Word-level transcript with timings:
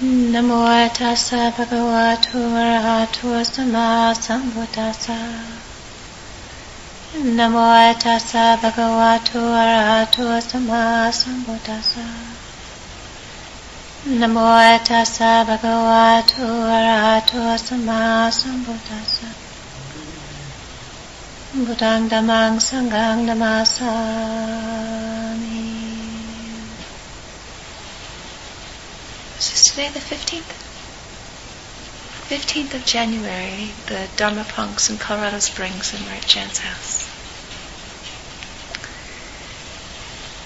Namo 0.00 0.90
tassa 0.92 1.52
bhagavato 1.56 2.50
arahato 2.50 3.44
sambuddhassa. 3.46 5.18
Namo 7.22 7.94
tassa 8.02 8.58
bhagavato 8.60 9.38
arahato 9.54 10.40
sambuddhassa. 10.42 12.06
Namo 14.18 14.82
tassa 14.82 15.44
bhagavato 15.46 16.42
arahato 16.42 17.56
sama 17.56 18.32
sambuddhassa. 18.34 19.30
Buddhang 21.54 22.08
dhammang 22.08 22.58
sanghang. 22.58 23.30
Is 29.44 29.50
this 29.50 29.63
today 29.74 29.88
the 29.88 29.98
15th? 29.98 30.54
15th 32.30 32.74
of 32.74 32.86
January, 32.86 33.72
the 33.86 34.06
Dharma 34.14 34.44
Punx 34.44 34.88
in 34.88 34.98
Colorado 34.98 35.40
Springs 35.40 35.92
in 35.92 36.08
Art 36.12 36.24
Chan's 36.26 36.58
house. 36.58 37.10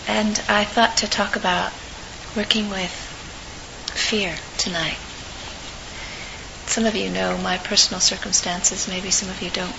And 0.09 0.41
I 0.49 0.65
thought 0.65 0.97
to 0.99 1.11
talk 1.11 1.37
about 1.37 1.73
working 2.35 2.71
with 2.71 2.91
fear 3.93 4.35
tonight. 4.57 4.97
Some 6.65 6.87
of 6.87 6.95
you 6.97 7.11
know 7.11 7.37
my 7.37 7.59
personal 7.59 8.01
circumstances, 8.01 8.89
maybe 8.89 9.11
some 9.11 9.29
of 9.29 9.43
you 9.43 9.51
don't. 9.51 9.77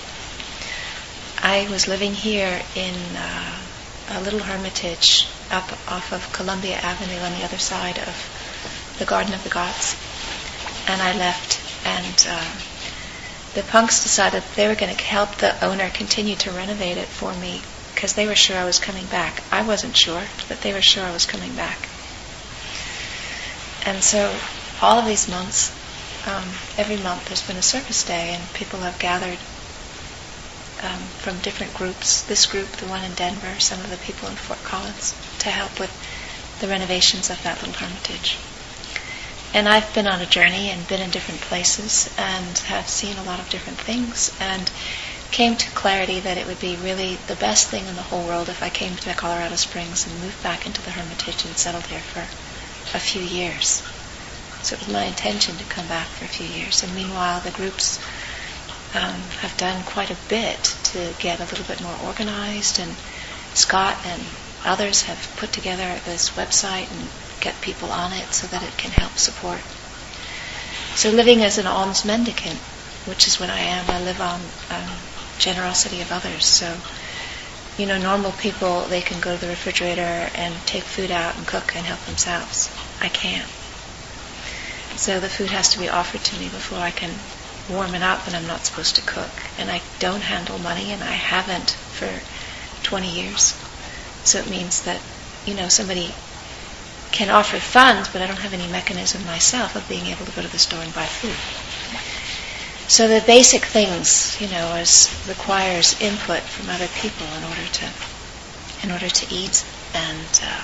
I 1.42 1.68
was 1.72 1.88
living 1.88 2.14
here 2.14 2.62
in 2.76 2.94
uh, 3.16 3.58
a 4.10 4.22
little 4.22 4.42
hermitage 4.42 5.28
up 5.50 5.72
off 5.90 6.14
of 6.14 6.32
Columbia 6.34 6.76
Avenue 6.76 7.18
on 7.22 7.32
the 7.32 7.44
other 7.44 7.58
side 7.58 7.98
of 7.98 8.49
the 9.00 9.06
Garden 9.06 9.34
of 9.34 9.44
the 9.44 9.50
Gods. 9.50 9.96
And 10.88 11.02
I 11.02 11.18
left, 11.18 11.60
and 11.86 12.28
uh, 12.30 12.46
the 13.56 13.64
punks 13.64 14.04
decided 14.04 14.44
they 14.56 14.68
were 14.68 14.76
going 14.76 14.96
to 14.96 15.04
help 15.04 15.38
the 15.38 15.64
owner 15.66 15.90
continue 15.90 16.36
to 16.38 16.52
renovate 16.52 16.98
it 16.98 17.08
for 17.08 17.34
me 17.34 17.62
because 17.94 18.14
they 18.14 18.28
were 18.28 18.36
sure 18.36 18.58
I 18.58 18.66
was 18.66 18.80
coming 18.80 19.06
back. 19.08 19.44
I 19.52 19.62
wasn't 19.64 19.98
sure, 19.98 20.24
but 20.48 20.62
they 20.62 20.74
were 20.74 20.82
sure 20.82 21.04
I 21.04 21.12
was 21.12 21.26
coming 21.26 21.56
back. 21.56 21.90
And 23.86 24.04
so 24.04 24.34
all 24.82 25.00
of 25.00 25.06
these 25.06 25.28
months, 25.28 25.76
um, 26.28 26.44
every 26.78 26.98
month 26.98 27.28
there's 27.28 27.46
been 27.46 27.58
a 27.58 27.62
service 27.62 28.04
day, 28.04 28.30
and 28.34 28.54
people 28.54 28.80
have 28.80 29.00
gathered 29.00 29.40
um, 30.82 31.00
from 31.20 31.40
different 31.40 31.74
groups. 31.74 32.22
This 32.24 32.46
group, 32.46 32.72
the 32.78 32.88
one 32.88 33.04
in 33.04 33.14
Denver, 33.16 33.60
some 33.60 33.80
of 33.82 33.90
the 33.90 33.98
people 33.98 34.30
in 34.30 34.36
Fort 34.36 34.64
Collins, 34.64 35.14
to 35.40 35.50
help 35.50 35.80
with 35.80 35.92
the 36.62 36.68
renovations 36.68 37.30
of 37.30 37.42
that 37.44 37.60
little 37.60 37.74
hermitage. 37.74 38.38
And 39.54 39.68
I've 39.68 39.94
been 39.96 40.08
on 40.08 40.22
a 40.22 40.26
journey 40.28 40.70
and 40.70 40.88
been 40.88 41.02
in 41.02 41.10
different 41.10 41.42
places 41.42 42.10
and 42.18 42.58
have 42.60 42.88
seen 42.88 43.18
a 43.18 43.24
lot 43.24 43.40
of 43.40 43.50
different 43.50 43.80
things 43.80 44.32
and 44.40 44.70
came 45.32 45.56
to 45.56 45.70
clarity 45.72 46.20
that 46.20 46.38
it 46.38 46.46
would 46.46 46.60
be 46.60 46.76
really 46.76 47.18
the 47.28 47.36
best 47.36 47.68
thing 47.68 47.86
in 47.88 47.96
the 47.96 48.02
whole 48.04 48.24
world 48.24 48.50
if 48.50 48.62
I 48.62 48.70
came 48.70 48.96
to 48.98 49.14
Colorado 49.14 49.56
Springs 49.56 50.06
and 50.06 50.22
moved 50.22 50.42
back 50.44 50.66
into 50.66 50.82
the 50.82 50.92
Hermitage 50.92 51.46
and 51.46 51.58
settled 51.58 51.86
here 51.88 52.00
for 52.00 52.22
a 52.96 53.00
few 53.00 53.22
years. 53.22 53.84
So 54.62 54.76
it 54.76 54.80
was 54.86 54.94
my 54.94 55.06
intention 55.06 55.56
to 55.58 55.64
come 55.66 55.88
back 55.88 56.08
for 56.08 56.26
a 56.26 56.28
few 56.28 56.46
years. 56.48 56.84
And 56.84 56.94
meanwhile, 56.94 57.42
the 57.42 57.52
groups 57.52 58.00
um, 58.94 59.22
have 59.42 59.56
done 59.58 59.84
quite 59.84 60.12
a 60.12 60.18
bit 60.28 60.76
to 60.94 61.14
get 61.20 61.40
a 61.40 61.46
little 61.46 61.66
bit 61.66 61.82
more 61.82 61.96
organized, 62.04 62.80
and 62.80 62.96
Scott 63.54 63.98
and 64.06 64.22
others 64.66 65.04
have 65.04 65.32
put 65.38 65.54
together 65.54 66.00
this 66.06 66.32
website 66.32 66.92
and 66.92 67.10
get 67.42 67.60
people 67.62 67.92
on 67.92 68.14
it 68.14 68.34
so 68.34 68.48
that 68.48 68.64
it 68.64 68.78
can 68.78 68.92
help 68.92 69.18
support. 69.18 69.62
So 70.96 71.10
living 71.10 71.44
as 71.44 71.58
an 71.58 71.68
alms 71.68 72.04
mendicant, 72.04 72.60
which 73.06 73.28
is 73.28 73.40
what 73.40 73.50
I 73.50 73.60
am, 73.60 73.90
I 73.90 74.02
live 74.02 74.20
on 74.20 74.42
um, 74.70 74.90
generosity 75.38 76.02
of 76.02 76.12
others. 76.12 76.46
So, 76.46 76.78
you 77.78 77.86
know, 77.86 77.98
normal 77.98 78.32
people, 78.34 78.82
they 78.86 79.02
can 79.02 79.22
go 79.22 79.36
to 79.36 79.42
the 79.42 79.48
refrigerator 79.48 80.30
and 80.36 80.54
take 80.66 80.84
food 80.84 81.12
out 81.12 81.38
and 81.38 81.48
cook 81.48 81.76
and 81.76 81.86
help 81.86 82.02
themselves. 82.02 82.70
I 83.00 83.10
can't. 83.10 83.48
So 84.98 85.20
the 85.22 85.30
food 85.30 85.50
has 85.52 85.70
to 85.70 85.80
be 85.80 85.88
offered 85.88 86.24
to 86.26 86.40
me 86.40 86.50
before 86.50 86.80
I 86.80 86.92
can 86.92 87.12
warm 87.70 87.96
it 87.96 88.02
up 88.02 88.28
and 88.28 88.36
I'm 88.36 88.48
not 88.48 88.66
supposed 88.66 88.98
to 88.98 89.02
cook. 89.02 89.32
And 89.58 89.72
I 89.72 89.82
don't 90.00 90.22
handle 90.22 90.60
money 90.60 90.92
and 90.92 91.02
I 91.02 91.12
haven't 91.14 91.72
for 91.72 92.10
20 92.84 93.10
years. 93.10 93.56
So 94.26 94.40
it 94.40 94.50
means 94.50 94.84
that, 94.84 95.02
you 95.46 95.54
know, 95.54 95.70
somebody 95.70 96.14
can 97.12 97.30
offer 97.30 97.58
funds, 97.60 98.10
but 98.10 98.22
I 98.22 98.28
don't 98.28 98.40
have 98.40 98.54
any 98.54 98.68
mechanism 98.68 99.26
myself 99.26 99.76
of 99.76 99.88
being 99.88 100.08
able 100.08 100.26
to 100.26 100.32
go 100.32 100.42
to 100.42 100.48
the 100.48 100.60
store 100.60 100.82
and 100.82 100.94
buy 100.94 101.06
food. 101.06 101.36
So 102.88 103.08
the 103.08 103.24
basic 103.26 103.66
things, 103.66 104.38
you 104.42 104.48
know, 104.48 104.76
is 104.76 105.10
requires 105.28 106.00
input 106.02 106.42
from 106.42 106.70
other 106.70 106.88
people 106.88 107.28
in 107.38 107.44
order 107.44 107.66
to, 107.66 107.86
in 108.84 108.92
order 108.92 109.10
to 109.10 109.34
eat 109.34 109.64
and 109.94 110.42
uh, 110.44 110.64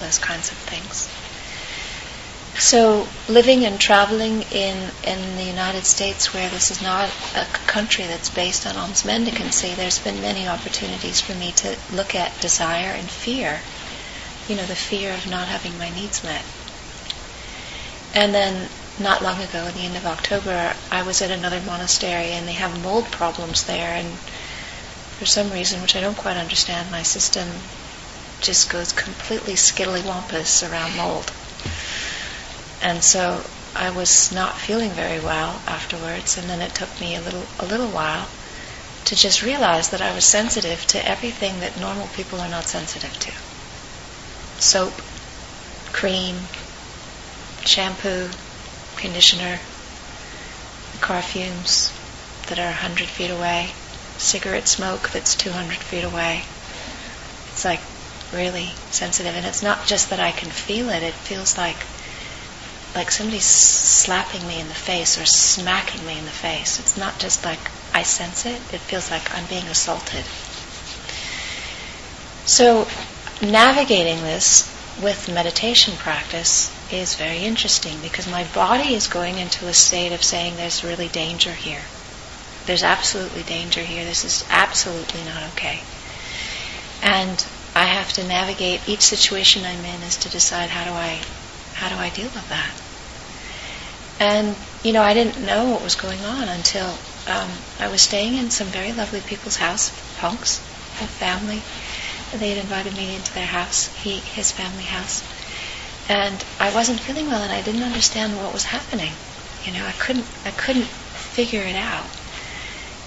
those 0.00 0.18
kinds 0.18 0.50
of 0.50 0.56
things. 0.58 1.08
So 2.58 3.06
living 3.28 3.64
and 3.64 3.78
traveling 3.78 4.42
in 4.50 4.90
in 5.04 5.36
the 5.36 5.44
United 5.44 5.84
States, 5.84 6.34
where 6.34 6.48
this 6.50 6.70
is 6.70 6.82
not 6.82 7.08
a 7.36 7.44
country 7.66 8.04
that's 8.06 8.30
based 8.30 8.66
on 8.66 8.76
alms 8.76 9.04
mendicancy, 9.04 9.76
there's 9.76 10.00
been 10.00 10.20
many 10.20 10.48
opportunities 10.48 11.20
for 11.20 11.34
me 11.34 11.52
to 11.52 11.76
look 11.92 12.14
at 12.14 12.40
desire 12.40 12.90
and 12.90 13.08
fear 13.08 13.60
you 14.48 14.56
know, 14.56 14.64
the 14.64 14.74
fear 14.74 15.12
of 15.12 15.28
not 15.28 15.48
having 15.48 15.76
my 15.76 15.90
needs 15.90 16.24
met. 16.24 16.44
And 18.14 18.34
then 18.34 18.68
not 18.98 19.22
long 19.22 19.40
ago, 19.42 19.66
at 19.66 19.74
the 19.74 19.84
end 19.84 19.96
of 19.96 20.06
October, 20.06 20.74
I 20.90 21.02
was 21.02 21.20
at 21.20 21.30
another 21.30 21.60
monastery 21.60 22.32
and 22.32 22.48
they 22.48 22.54
have 22.54 22.82
mold 22.82 23.04
problems 23.10 23.64
there. 23.64 23.94
And 23.94 24.18
for 25.18 25.26
some 25.26 25.50
reason, 25.52 25.82
which 25.82 25.94
I 25.94 26.00
don't 26.00 26.16
quite 26.16 26.36
understand, 26.36 26.90
my 26.90 27.02
system 27.02 27.48
just 28.40 28.70
goes 28.70 28.92
completely 28.92 29.54
skittily-wampus 29.54 30.62
around 30.62 30.96
mold. 30.96 31.30
And 32.80 33.04
so 33.04 33.44
I 33.74 33.90
was 33.90 34.32
not 34.32 34.58
feeling 34.58 34.90
very 34.90 35.20
well 35.20 35.60
afterwards, 35.66 36.38
and 36.38 36.48
then 36.48 36.62
it 36.62 36.74
took 36.74 37.00
me 37.00 37.16
a 37.16 37.20
little 37.20 37.44
a 37.58 37.66
little 37.66 37.88
while 37.88 38.28
to 39.04 39.16
just 39.16 39.42
realize 39.42 39.90
that 39.90 40.00
I 40.00 40.14
was 40.14 40.24
sensitive 40.24 40.86
to 40.88 41.08
everything 41.08 41.60
that 41.60 41.78
normal 41.78 42.06
people 42.08 42.40
are 42.40 42.48
not 42.48 42.68
sensitive 42.68 43.18
to 43.20 43.32
soap, 44.60 44.94
cream, 45.92 46.36
shampoo, 47.64 48.28
conditioner, 48.96 49.60
car 51.00 51.22
fumes 51.22 51.92
that 52.48 52.58
are 52.58 52.66
100 52.66 53.08
feet 53.08 53.30
away, 53.30 53.70
cigarette 54.16 54.68
smoke 54.68 55.10
that's 55.10 55.34
200 55.36 55.76
feet 55.78 56.04
away. 56.04 56.42
It's 57.50 57.64
like 57.64 57.80
really 58.32 58.70
sensitive. 58.90 59.34
And 59.34 59.46
it's 59.46 59.62
not 59.62 59.86
just 59.86 60.10
that 60.10 60.20
I 60.20 60.32
can 60.32 60.50
feel 60.50 60.88
it, 60.90 61.02
it 61.02 61.14
feels 61.14 61.56
like 61.56 61.76
like 62.94 63.10
somebody's 63.10 63.46
slapping 63.46 64.46
me 64.46 64.58
in 64.58 64.68
the 64.68 64.74
face 64.74 65.18
or 65.20 65.24
smacking 65.24 66.04
me 66.06 66.18
in 66.18 66.24
the 66.24 66.30
face. 66.30 66.80
It's 66.80 66.96
not 66.96 67.18
just 67.18 67.44
like 67.44 67.60
I 67.94 68.02
sense 68.02 68.46
it, 68.46 68.60
it 68.72 68.80
feels 68.80 69.10
like 69.10 69.34
I'm 69.36 69.46
being 69.46 69.66
assaulted. 69.66 70.24
So 72.44 72.88
navigating 73.42 74.22
this 74.22 74.68
with 75.02 75.28
meditation 75.32 75.94
practice 75.96 76.74
is 76.92 77.14
very 77.14 77.38
interesting 77.38 78.00
because 78.00 78.26
my 78.30 78.44
body 78.54 78.94
is 78.94 79.06
going 79.06 79.38
into 79.38 79.68
a 79.68 79.74
state 79.74 80.12
of 80.12 80.22
saying 80.22 80.56
there's 80.56 80.82
really 80.82 81.08
danger 81.08 81.52
here. 81.52 81.82
There's 82.66 82.82
absolutely 82.82 83.42
danger 83.44 83.80
here. 83.80 84.04
This 84.04 84.24
is 84.24 84.44
absolutely 84.50 85.22
not 85.24 85.42
okay. 85.54 85.80
And 87.02 87.46
I 87.74 87.84
have 87.84 88.12
to 88.14 88.26
navigate 88.26 88.88
each 88.88 89.02
situation 89.02 89.64
I'm 89.64 89.84
in 89.84 90.02
is 90.02 90.16
to 90.18 90.28
decide 90.28 90.70
how 90.70 90.84
do 90.84 90.90
I 90.90 91.20
how 91.74 91.88
do 91.88 91.94
I 91.94 92.10
deal 92.10 92.26
with 92.34 92.48
that. 92.48 92.72
And 94.18 94.56
you 94.82 94.92
know, 94.92 95.02
I 95.02 95.14
didn't 95.14 95.44
know 95.44 95.70
what 95.70 95.82
was 95.82 95.94
going 95.94 96.20
on 96.24 96.48
until 96.48 96.98
um, 97.28 97.50
I 97.78 97.88
was 97.88 98.02
staying 98.02 98.34
in 98.34 98.50
some 98.50 98.66
very 98.66 98.92
lovely 98.92 99.20
people's 99.20 99.56
house, 99.56 99.92
punks, 100.18 100.58
a 101.00 101.06
family, 101.06 101.62
they 102.32 102.50
had 102.50 102.58
invited 102.58 102.94
me 102.96 103.14
into 103.16 103.32
their 103.34 103.46
house, 103.46 103.86
he, 103.96 104.16
his 104.18 104.52
family 104.52 104.84
house. 104.84 105.22
And 106.08 106.42
I 106.58 106.72
wasn't 106.74 107.00
feeling 107.00 107.26
well 107.26 107.42
and 107.42 107.52
I 107.52 107.62
didn't 107.62 107.82
understand 107.82 108.36
what 108.36 108.52
was 108.52 108.64
happening. 108.64 109.12
You 109.64 109.72
know, 109.72 109.86
I 109.86 109.92
couldn't, 109.92 110.26
I 110.44 110.50
couldn't 110.50 110.86
figure 110.86 111.62
it 111.62 111.76
out. 111.76 112.06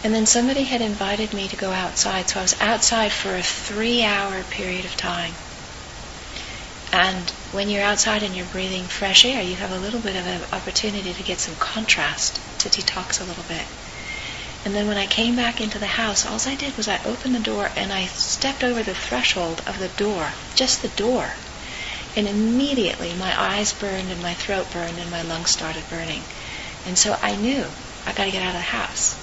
And 0.04 0.14
then 0.14 0.26
somebody 0.26 0.64
had 0.64 0.82
invited 0.82 1.34
me 1.34 1.48
to 1.48 1.56
go 1.56 1.72
outside, 1.72 2.28
so 2.30 2.40
I 2.40 2.44
was 2.44 2.60
outside 2.60 3.12
for 3.12 3.36
a 3.36 3.44
three 3.44 4.04
hour 4.04 4.44
period 4.44 4.86
of 4.86 4.98
time. 4.98 5.34
And 6.94 7.30
when 7.54 7.70
you're 7.70 7.84
outside 7.84 8.24
and 8.24 8.36
you're 8.36 8.46
breathing 8.48 8.86
fresh 8.86 9.26
air, 9.26 9.42
you 9.42 9.56
have 9.56 9.72
a 9.72 9.78
little 9.78 10.00
bit 10.00 10.16
of 10.16 10.26
an 10.26 10.42
opportunity 10.52 11.14
to 11.14 11.24
get 11.24 11.40
some 11.40 11.56
contrast, 11.56 12.40
to 12.60 12.70
detox 12.70 13.22
a 13.22 13.24
little 13.24 13.44
bit. 13.48 13.66
And 14.64 14.76
then 14.76 14.88
when 14.88 14.98
I 14.98 15.08
came 15.08 15.36
back 15.36 15.60
into 15.60 15.80
the 15.80 15.88
house, 15.88 16.26
all 16.26 16.40
I 16.46 16.56
did 16.56 16.78
was 16.78 16.88
I 16.88 17.02
opened 17.04 17.34
the 17.34 17.40
door 17.40 17.72
and 17.76 17.92
I 17.92 18.06
stepped 18.06 18.64
over 18.64 18.84
the 18.84 18.94
threshold 18.94 19.62
of 19.66 19.80
the 19.80 19.88
door, 19.90 20.32
just 20.56 20.82
the 20.82 20.88
door. 20.90 21.32
And 22.16 22.28
immediately 22.28 23.14
my 23.16 23.34
eyes 23.40 23.74
burned 23.74 24.12
and 24.12 24.22
my 24.22 24.34
throat 24.34 24.70
burned 24.72 25.00
and 25.00 25.10
my 25.10 25.24
lungs 25.24 25.52
started 25.52 25.90
burning. 25.90 26.24
And 26.86 26.98
so 26.98 27.18
I 27.22 27.36
knew 27.36 27.66
I 28.06 28.12
got 28.14 28.26
to 28.26 28.32
get 28.32 28.44
out 28.44 28.50
of 28.50 28.62
the 28.62 28.62
house. 28.62 29.18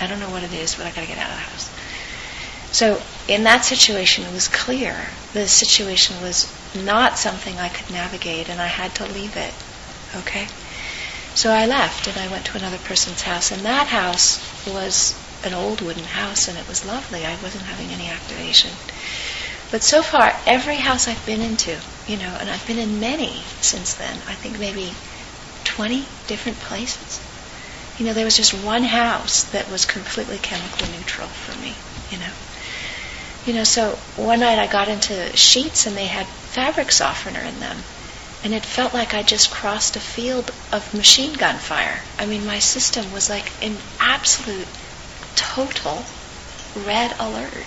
I 0.00 0.06
don't 0.06 0.20
know 0.20 0.30
what 0.30 0.42
it 0.42 0.52
is, 0.52 0.74
but 0.74 0.86
I 0.86 0.90
got 0.90 1.02
to 1.02 1.06
get 1.06 1.18
out 1.18 1.30
of 1.30 1.36
the 1.36 1.50
house. 1.50 1.70
So 2.72 3.02
in 3.28 3.44
that 3.44 3.64
situation, 3.64 4.24
it 4.24 4.32
was 4.32 4.48
clear 4.48 5.08
the 5.32 5.48
situation 5.48 6.20
was 6.20 6.52
not 6.74 7.18
something 7.18 7.56
I 7.58 7.68
could 7.68 7.90
navigate, 7.90 8.48
and 8.48 8.60
I 8.60 8.66
had 8.66 8.94
to 8.96 9.06
leave 9.06 9.36
it. 9.36 9.54
Okay. 10.16 10.46
So 11.34 11.50
I 11.50 11.66
left 11.66 12.06
and 12.06 12.16
I 12.16 12.28
went 12.28 12.46
to 12.46 12.56
another 12.56 12.78
person's 12.78 13.22
house, 13.22 13.50
and 13.50 13.62
that 13.62 13.88
house 13.88 14.40
was 14.66 15.14
an 15.42 15.52
old 15.52 15.80
wooden 15.80 16.04
house, 16.04 16.48
and 16.48 16.56
it 16.56 16.66
was 16.68 16.84
lovely. 16.84 17.26
I 17.26 17.36
wasn't 17.42 17.64
having 17.64 17.90
any 17.90 18.08
activation. 18.08 18.70
But 19.70 19.82
so 19.82 20.02
far, 20.02 20.32
every 20.46 20.76
house 20.76 21.08
I've 21.08 21.26
been 21.26 21.42
into, 21.42 21.80
you 22.06 22.16
know, 22.16 22.36
and 22.38 22.48
I've 22.48 22.66
been 22.66 22.78
in 22.78 23.00
many 23.00 23.42
since 23.60 23.94
then, 23.94 24.16
I 24.28 24.34
think 24.34 24.58
maybe 24.58 24.94
20 25.64 26.06
different 26.28 26.60
places. 26.60 27.20
You 27.98 28.06
know, 28.06 28.14
there 28.14 28.24
was 28.24 28.36
just 28.36 28.54
one 28.64 28.84
house 28.84 29.44
that 29.50 29.68
was 29.68 29.84
completely 29.84 30.38
chemically 30.38 30.96
neutral 30.96 31.28
for 31.28 31.58
me, 31.60 31.74
you 32.10 32.18
know. 32.18 32.30
You 33.44 33.54
know, 33.54 33.64
so 33.64 33.98
one 34.16 34.40
night 34.40 34.58
I 34.58 34.66
got 34.66 34.88
into 34.88 35.36
sheets 35.36 35.86
and 35.86 35.96
they 35.96 36.06
had 36.06 36.26
fabric 36.26 36.92
softener 36.92 37.40
in 37.40 37.60
them. 37.60 37.78
And 38.44 38.52
it 38.54 38.66
felt 38.66 38.92
like 38.92 39.14
I 39.14 39.22
just 39.22 39.50
crossed 39.50 39.96
a 39.96 40.00
field 40.00 40.52
of 40.70 40.92
machine 40.92 41.32
gun 41.32 41.58
fire. 41.58 42.02
I 42.18 42.26
mean, 42.26 42.44
my 42.46 42.58
system 42.58 43.10
was 43.10 43.30
like 43.30 43.50
in 43.62 43.78
absolute, 43.98 44.68
total 45.34 46.04
red 46.76 47.16
alert. 47.18 47.64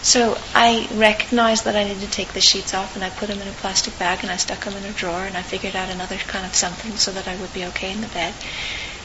So 0.00 0.38
I 0.54 0.88
recognized 0.94 1.64
that 1.64 1.76
I 1.76 1.84
needed 1.84 2.00
to 2.00 2.10
take 2.10 2.32
the 2.32 2.40
sheets 2.40 2.72
off 2.72 2.94
and 2.94 3.04
I 3.04 3.10
put 3.10 3.28
them 3.28 3.42
in 3.42 3.48
a 3.48 3.52
plastic 3.52 3.98
bag 3.98 4.20
and 4.22 4.30
I 4.30 4.36
stuck 4.36 4.60
them 4.64 4.74
in 4.76 4.84
a 4.84 4.92
drawer 4.92 5.26
and 5.26 5.36
I 5.36 5.42
figured 5.42 5.76
out 5.76 5.90
another 5.90 6.16
kind 6.16 6.46
of 6.46 6.54
something 6.54 6.96
so 6.96 7.12
that 7.12 7.28
I 7.28 7.36
would 7.36 7.52
be 7.52 7.64
okay 7.66 7.92
in 7.92 8.00
the 8.00 8.06
bed. 8.08 8.32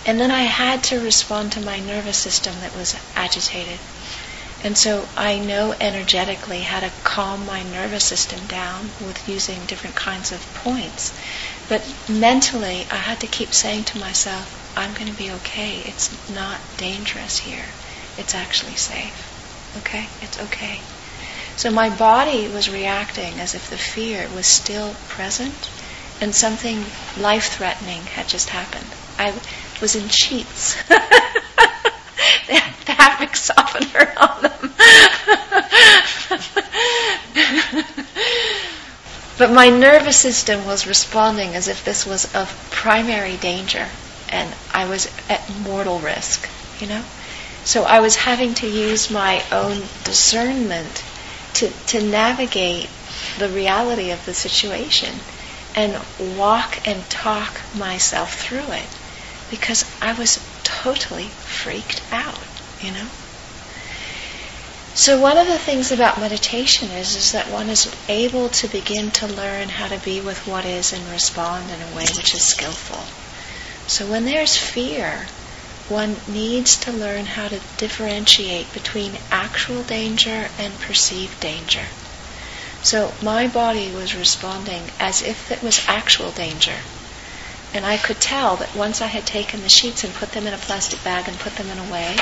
And 0.06 0.20
then 0.20 0.32
I 0.32 0.44
had 0.44 0.84
to 0.86 1.02
respond 1.02 1.52
to 1.54 1.62
my 1.62 1.80
nervous 1.80 2.18
system 2.18 2.54
that 2.62 2.76
was 2.76 2.96
agitated. 3.16 3.80
And 4.64 4.78
so 4.78 5.08
I 5.18 5.40
know 5.40 5.74
energetically 5.80 6.62
how 6.62 6.80
to 6.80 6.92
calm 7.04 7.46
my 7.46 7.64
nervous 7.64 8.06
system 8.06 8.46
down 8.48 8.92
with 9.06 9.28
using 9.28 9.66
different 9.66 9.96
kinds 9.96 10.32
of 10.32 10.54
points. 10.56 11.14
But 11.68 11.84
mentally, 12.08 12.88
I 12.90 12.96
had 12.96 13.20
to 13.22 13.28
keep 13.28 13.54
saying 13.54 13.84
to 13.86 13.98
myself, 14.00 14.74
I'm 14.78 14.94
going 14.94 15.12
to 15.12 15.18
be 15.18 15.32
okay. 15.32 15.82
It's 15.86 16.10
not 16.30 16.60
dangerous 16.78 17.40
here. 17.40 17.66
It's 18.18 18.34
actually 18.34 18.76
safe. 18.76 19.76
Okay? 19.80 20.08
It's 20.22 20.40
okay. 20.40 20.80
So 21.56 21.70
my 21.70 21.90
body 21.96 22.48
was 22.48 22.70
reacting 22.70 23.40
as 23.40 23.54
if 23.54 23.70
the 23.70 23.78
fear 23.78 24.28
was 24.34 24.48
still 24.48 24.96
present 25.10 25.70
and 26.22 26.34
something 26.34 26.84
life 27.20 27.52
threatening 27.52 28.02
had 28.02 28.28
just 28.28 28.50
happened. 28.50 28.88
I 29.20 29.34
was 29.82 29.96
in 29.96 30.08
sheets. 30.10 30.82
they 30.88 32.56
had 32.56 32.74
fabric 32.76 33.36
softener 33.36 34.14
on 34.18 34.42
them. 34.42 34.53
But 39.44 39.52
my 39.52 39.68
nervous 39.68 40.16
system 40.16 40.64
was 40.64 40.88
responding 40.88 41.54
as 41.54 41.68
if 41.68 41.84
this 41.84 42.06
was 42.06 42.34
of 42.34 42.48
primary 42.72 43.36
danger 43.36 43.90
and 44.30 44.56
I 44.72 44.86
was 44.86 45.12
at 45.28 45.50
mortal 45.60 46.00
risk, 46.00 46.48
you 46.80 46.88
know? 46.88 47.04
So 47.66 47.84
I 47.84 48.00
was 48.00 48.16
having 48.16 48.54
to 48.54 48.68
use 48.70 49.12
my 49.12 49.44
own 49.52 49.82
discernment 50.06 51.04
to, 51.56 51.70
to 51.88 52.02
navigate 52.02 52.90
the 53.38 53.50
reality 53.50 54.12
of 54.12 54.24
the 54.24 54.34
situation 54.34 55.20
and 55.76 56.02
walk 56.38 56.88
and 56.88 57.04
talk 57.10 57.60
myself 57.76 58.36
through 58.36 58.72
it 58.72 58.88
because 59.50 59.84
I 60.02 60.14
was 60.14 60.40
totally 60.64 61.28
freaked 61.28 62.02
out, 62.14 62.40
you 62.80 62.92
know? 62.94 63.08
So 64.96 65.20
one 65.20 65.40
of 65.40 65.48
the 65.48 65.58
things 65.58 65.92
about 65.92 66.20
meditation 66.20 66.92
is 66.92 67.16
is 67.16 67.32
that 67.32 67.50
one 67.50 67.68
is 67.70 67.92
able 68.08 68.50
to 68.50 68.68
begin 68.68 69.10
to 69.12 69.28
learn 69.28 69.70
how 69.70 69.88
to 69.88 69.98
be 69.98 70.22
with 70.22 70.46
what 70.46 70.66
is 70.66 70.94
and 70.94 71.10
respond 71.10 71.72
in 71.72 71.82
a 71.82 71.96
way 71.96 72.06
which 72.16 72.36
is 72.36 72.44
skillful. 72.44 73.04
So 73.88 74.06
when 74.06 74.26
there's 74.26 74.56
fear, 74.56 75.26
one 75.90 76.18
needs 76.28 76.78
to 76.82 76.92
learn 76.92 77.26
how 77.26 77.48
to 77.48 77.60
differentiate 77.78 78.72
between 78.72 79.18
actual 79.32 79.82
danger 79.82 80.50
and 80.60 80.80
perceived 80.80 81.40
danger. 81.40 81.88
So 82.84 83.14
my 83.22 83.48
body 83.48 83.92
was 83.92 84.16
responding 84.16 84.92
as 85.00 85.24
if 85.24 85.52
it 85.52 85.64
was 85.64 85.84
actual 85.88 86.32
danger. 86.32 86.78
And 87.74 87.84
I 87.84 87.98
could 87.98 88.22
tell 88.22 88.58
that 88.58 88.76
once 88.76 89.02
I 89.02 89.08
had 89.08 89.26
taken 89.26 89.62
the 89.62 89.70
sheets 89.70 90.04
and 90.04 90.14
put 90.14 90.34
them 90.34 90.46
in 90.46 90.54
a 90.54 90.58
plastic 90.58 91.04
bag 91.04 91.28
and 91.28 91.40
put 91.40 91.56
them 91.56 91.70
in 91.70 91.80
a 91.80 91.92
way, 91.92 92.16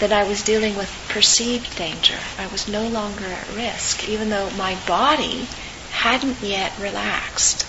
that 0.00 0.12
I 0.12 0.24
was 0.24 0.42
dealing 0.42 0.76
with 0.76 0.90
perceived 1.08 1.76
danger. 1.76 2.18
I 2.38 2.46
was 2.46 2.68
no 2.68 2.86
longer 2.86 3.24
at 3.26 3.54
risk, 3.54 4.08
even 4.08 4.30
though 4.30 4.50
my 4.50 4.76
body 4.86 5.46
hadn't 5.90 6.40
yet 6.40 6.72
relaxed. 6.78 7.66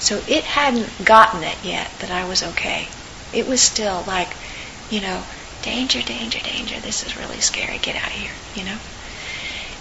So 0.00 0.22
it 0.28 0.44
hadn't 0.44 1.04
gotten 1.04 1.42
it 1.42 1.58
yet 1.62 1.90
that 1.98 2.10
I 2.10 2.24
was 2.24 2.42
okay. 2.42 2.88
It 3.32 3.46
was 3.46 3.60
still 3.60 4.04
like, 4.06 4.28
you 4.90 5.00
know, 5.00 5.24
danger, 5.62 6.00
danger, 6.02 6.38
danger, 6.40 6.80
this 6.80 7.04
is 7.04 7.16
really 7.16 7.40
scary, 7.40 7.78
get 7.78 7.96
out 7.96 8.06
of 8.06 8.12
here, 8.12 8.32
you 8.54 8.64
know? 8.64 8.78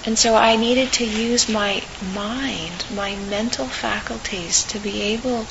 And 0.05 0.17
so 0.17 0.35
I 0.35 0.55
needed 0.55 0.93
to 0.93 1.05
use 1.05 1.49
my 1.49 1.83
mind, 2.13 2.85
my 2.93 3.15
mental 3.15 3.67
faculties, 3.67 4.63
to 4.65 4.79
be 4.79 5.01
able 5.13 5.47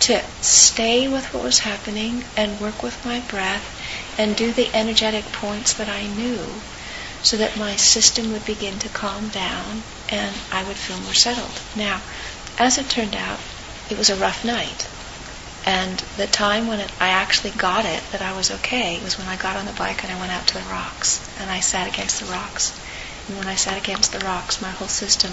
to 0.00 0.22
stay 0.40 1.08
with 1.08 1.32
what 1.32 1.42
was 1.42 1.58
happening 1.60 2.24
and 2.36 2.60
work 2.60 2.82
with 2.82 3.04
my 3.04 3.20
breath 3.20 3.64
and 4.18 4.36
do 4.36 4.52
the 4.52 4.74
energetic 4.74 5.24
points 5.32 5.74
that 5.74 5.88
I 5.88 6.06
knew 6.06 6.60
so 7.22 7.36
that 7.36 7.56
my 7.56 7.76
system 7.76 8.30
would 8.32 8.44
begin 8.44 8.78
to 8.78 8.88
calm 8.88 9.28
down 9.28 9.82
and 10.08 10.36
I 10.52 10.62
would 10.62 10.76
feel 10.76 11.00
more 11.00 11.14
settled. 11.14 11.60
Now, 11.74 12.02
as 12.58 12.78
it 12.78 12.88
turned 12.88 13.16
out, 13.16 13.40
it 13.90 13.98
was 13.98 14.10
a 14.10 14.16
rough 14.16 14.44
night. 14.44 14.86
And 15.64 15.98
the 16.16 16.28
time 16.28 16.68
when 16.68 16.78
it, 16.78 16.92
I 17.00 17.08
actually 17.08 17.50
got 17.50 17.84
it 17.84 18.02
that 18.12 18.22
I 18.22 18.32
was 18.32 18.52
okay 18.52 19.00
was 19.02 19.18
when 19.18 19.26
I 19.26 19.36
got 19.36 19.56
on 19.56 19.66
the 19.66 19.72
bike 19.72 20.04
and 20.04 20.12
I 20.12 20.20
went 20.20 20.30
out 20.30 20.46
to 20.48 20.54
the 20.54 20.70
rocks 20.70 21.28
and 21.40 21.50
I 21.50 21.58
sat 21.60 21.88
against 21.88 22.20
the 22.20 22.26
rocks. 22.26 22.80
And 23.26 23.36
when 23.36 23.48
I 23.48 23.56
sat 23.56 23.76
against 23.76 24.12
the 24.12 24.20
rocks, 24.20 24.62
my 24.62 24.70
whole 24.70 24.86
system 24.86 25.32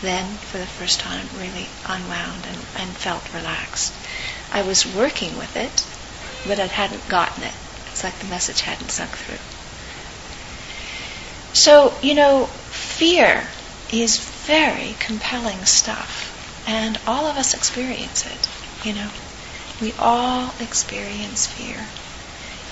then, 0.00 0.36
for 0.36 0.58
the 0.58 0.66
first 0.66 1.00
time, 1.00 1.28
really 1.36 1.68
unwound 1.86 2.46
and, 2.46 2.58
and 2.76 2.96
felt 2.96 3.32
relaxed. 3.34 3.92
I 4.52 4.62
was 4.62 4.86
working 4.86 5.36
with 5.36 5.56
it, 5.56 5.86
but 6.46 6.58
I 6.58 6.66
hadn't 6.66 7.08
gotten 7.08 7.44
it. 7.44 7.54
It's 7.90 8.04
like 8.04 8.18
the 8.18 8.26
message 8.26 8.60
hadn't 8.60 8.90
sunk 8.90 9.10
through. 9.10 9.38
So, 11.52 11.94
you 12.02 12.14
know, 12.14 12.46
fear 12.70 13.48
is 13.92 14.18
very 14.20 14.94
compelling 15.00 15.64
stuff, 15.64 16.64
and 16.66 16.98
all 17.06 17.26
of 17.26 17.36
us 17.36 17.54
experience 17.54 18.24
it, 18.26 18.48
you 18.86 18.94
know. 18.94 19.10
We 19.80 19.92
all 19.98 20.54
experience 20.60 21.46
fear. 21.46 21.86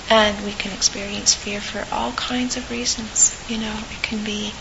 And 0.09 0.45
we 0.45 0.51
can 0.53 0.71
experience 0.71 1.33
fear 1.33 1.59
for 1.59 1.85
all 1.93 2.13
kinds 2.13 2.55
of 2.57 2.69
reasons. 2.71 3.37
You 3.49 3.57
know, 3.57 3.83
it 3.91 4.01
can 4.01 4.23
be 4.23 4.53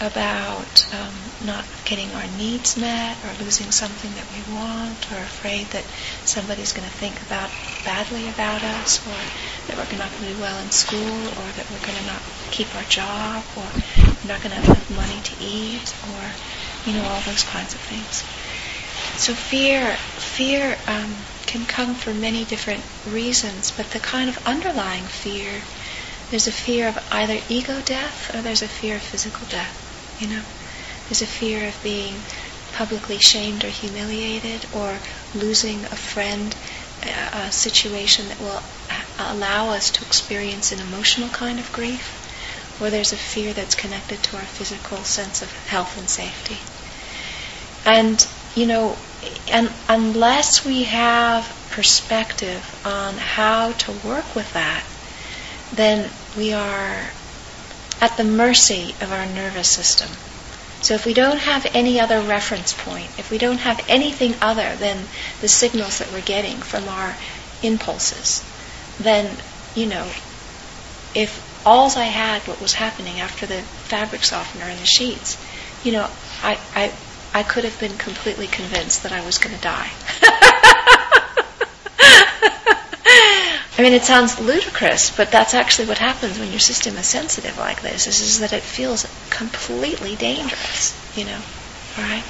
about 0.00 0.86
um, 0.94 1.12
not 1.44 1.64
getting 1.84 2.10
our 2.12 2.26
needs 2.38 2.76
met 2.76 3.16
or 3.24 3.44
losing 3.44 3.70
something 3.72 4.10
that 4.14 4.24
we 4.30 4.54
want 4.54 5.10
or 5.12 5.18
afraid 5.18 5.66
that 5.68 5.84
somebody's 6.24 6.72
going 6.72 6.88
to 6.88 6.94
think 6.96 7.20
about 7.22 7.50
badly 7.84 8.28
about 8.28 8.62
us 8.62 9.04
or 9.06 9.16
that 9.66 9.76
we're 9.76 9.98
not 9.98 10.10
going 10.12 10.22
to 10.24 10.34
do 10.34 10.40
well 10.40 10.58
in 10.60 10.70
school 10.70 11.28
or 11.40 11.50
that 11.56 11.66
we're 11.70 11.80
going 11.80 11.98
to 11.98 12.06
not 12.06 12.22
keep 12.50 12.74
our 12.76 12.84
job 12.84 13.42
or 13.56 13.66
we're 14.22 14.28
not 14.28 14.40
going 14.40 14.54
to 14.54 14.60
have 14.60 14.66
enough 14.66 14.90
money 14.90 15.20
to 15.22 15.34
eat 15.42 15.92
or 16.14 16.22
you 16.86 16.92
know 16.92 17.02
all 17.02 17.20
those 17.22 17.42
kinds 17.42 17.74
of 17.74 17.80
things. 17.80 18.22
So 19.20 19.34
fear 19.34 19.96
fear 20.16 20.78
um, 20.86 21.16
can 21.46 21.66
come 21.66 21.94
for 21.96 22.14
many 22.14 22.44
different 22.44 22.84
reasons 23.04 23.72
but 23.72 23.90
the 23.90 23.98
kind 23.98 24.28
of 24.28 24.38
underlying 24.46 25.04
fear 25.06 25.62
there's 26.30 26.46
a 26.46 26.52
fear 26.52 26.86
of 26.88 26.98
either 27.10 27.40
ego 27.48 27.80
death 27.84 28.32
or 28.34 28.42
there's 28.42 28.62
a 28.62 28.68
fear 28.68 28.96
of 28.96 29.02
physical 29.02 29.46
death 29.48 29.86
you 30.20 30.28
know, 30.28 30.42
there's 31.08 31.22
a 31.22 31.26
fear 31.26 31.66
of 31.68 31.82
being 31.82 32.22
publicly 32.72 33.18
shamed 33.18 33.64
or 33.64 33.68
humiliated 33.68 34.66
or 34.72 34.98
losing 35.34 35.84
a 35.86 35.96
friend, 35.96 36.54
a 37.02 37.50
situation 37.50 38.28
that 38.28 38.38
will 38.40 38.62
allow 39.18 39.70
us 39.70 39.90
to 39.90 40.04
experience 40.04 40.72
an 40.72 40.80
emotional 40.80 41.28
kind 41.30 41.58
of 41.58 41.72
grief, 41.72 42.14
or 42.80 42.90
there's 42.90 43.12
a 43.12 43.16
fear 43.16 43.52
that's 43.52 43.74
connected 43.74 44.22
to 44.22 44.36
our 44.36 44.44
physical 44.44 44.98
sense 44.98 45.42
of 45.42 45.50
health 45.66 45.96
and 45.96 46.08
safety. 46.08 46.58
And, 47.84 48.24
you 48.54 48.66
know, 48.66 48.98
and 49.50 49.72
unless 49.88 50.64
we 50.64 50.84
have 50.84 51.44
perspective 51.70 52.64
on 52.84 53.16
how 53.16 53.72
to 53.72 53.92
work 53.92 54.34
with 54.34 54.52
that, 54.52 54.84
then 55.72 56.10
we 56.36 56.52
are 56.52 57.10
at 58.00 58.16
the 58.16 58.24
mercy 58.24 58.94
of 59.00 59.12
our 59.12 59.26
nervous 59.26 59.68
system. 59.68 60.08
So 60.80 60.94
if 60.94 61.04
we 61.04 61.14
don't 61.14 61.38
have 61.38 61.66
any 61.74 61.98
other 61.98 62.20
reference 62.20 62.72
point, 62.72 63.10
if 63.18 63.30
we 63.30 63.38
don't 63.38 63.58
have 63.58 63.84
anything 63.88 64.34
other 64.40 64.76
than 64.76 65.06
the 65.40 65.48
signals 65.48 65.98
that 65.98 66.12
we're 66.12 66.20
getting 66.20 66.58
from 66.58 66.88
our 66.88 67.16
impulses, 67.62 68.44
then, 69.00 69.36
you 69.74 69.86
know, 69.86 70.08
if 71.14 71.44
alls 71.66 71.96
I 71.96 72.04
had 72.04 72.42
what 72.46 72.60
was 72.60 72.74
happening 72.74 73.18
after 73.18 73.46
the 73.46 73.62
fabric 73.62 74.22
softener 74.22 74.64
and 74.64 74.78
the 74.78 74.86
sheets, 74.86 75.36
you 75.82 75.92
know, 75.92 76.08
I, 76.42 76.58
I, 76.74 76.92
I 77.34 77.42
could 77.42 77.64
have 77.64 77.78
been 77.80 77.96
completely 77.98 78.46
convinced 78.46 79.02
that 79.02 79.12
I 79.12 79.24
was 79.24 79.38
going 79.38 79.56
to 79.56 79.60
die. 79.60 79.90
I 83.78 83.82
mean, 83.82 83.92
it 83.92 84.02
sounds 84.02 84.40
ludicrous, 84.40 85.16
but 85.16 85.30
that's 85.30 85.54
actually 85.54 85.86
what 85.86 85.98
happens 85.98 86.36
when 86.36 86.50
your 86.50 86.58
system 86.58 86.96
is 86.96 87.06
sensitive 87.06 87.56
like 87.58 87.80
this, 87.80 88.08
is, 88.08 88.20
is 88.20 88.40
that 88.40 88.52
it 88.52 88.64
feels 88.64 89.06
completely 89.30 90.16
dangerous, 90.16 90.98
you 91.16 91.24
know, 91.24 91.40
right? 91.96 92.24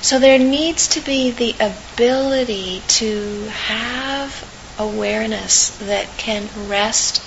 So 0.00 0.18
there 0.18 0.38
needs 0.38 0.88
to 0.88 1.00
be 1.02 1.32
the 1.32 1.54
ability 1.60 2.82
to 2.88 3.48
have 3.48 4.48
awareness 4.78 5.76
that 5.78 6.16
can 6.16 6.48
rest 6.66 7.20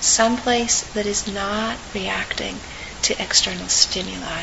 someplace 0.00 0.80
that 0.94 1.06
is 1.06 1.32
not 1.32 1.78
reacting 1.94 2.58
to 3.02 3.22
external 3.22 3.68
stimuli. 3.68 4.42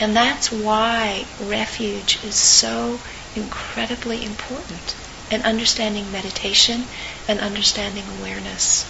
And 0.00 0.16
that's 0.16 0.50
why 0.50 1.28
refuge 1.38 2.24
is 2.24 2.34
so 2.34 2.98
incredibly 3.36 4.24
important 4.24 4.96
and 5.30 5.42
understanding 5.42 6.10
meditation 6.12 6.84
and 7.28 7.40
understanding 7.40 8.04
awareness. 8.18 8.86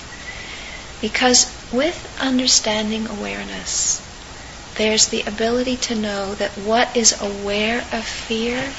Because 1.01 1.53
with 1.73 2.09
understanding 2.21 3.07
awareness, 3.07 4.03
there's 4.77 5.09
the 5.09 5.23
ability 5.23 5.77
to 5.77 5.95
know 5.95 6.35
that 6.35 6.51
what 6.53 6.97
is 6.97 7.21
aware 7.21 7.85
of 7.93 8.05
fear 8.05 8.71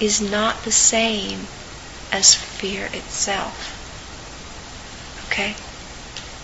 is 0.00 0.20
not 0.20 0.62
the 0.64 0.72
same 0.72 1.46
as 2.12 2.34
fear 2.34 2.86
itself. 2.92 3.72
Okay? 5.28 5.54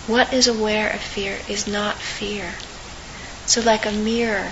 What 0.07 0.33
is 0.33 0.47
aware 0.47 0.89
of 0.89 1.01
fear 1.01 1.39
is 1.47 1.67
not 1.67 1.97
fear. 1.97 2.53
So, 3.45 3.61
like 3.61 3.85
a 3.85 3.91
mirror 3.91 4.51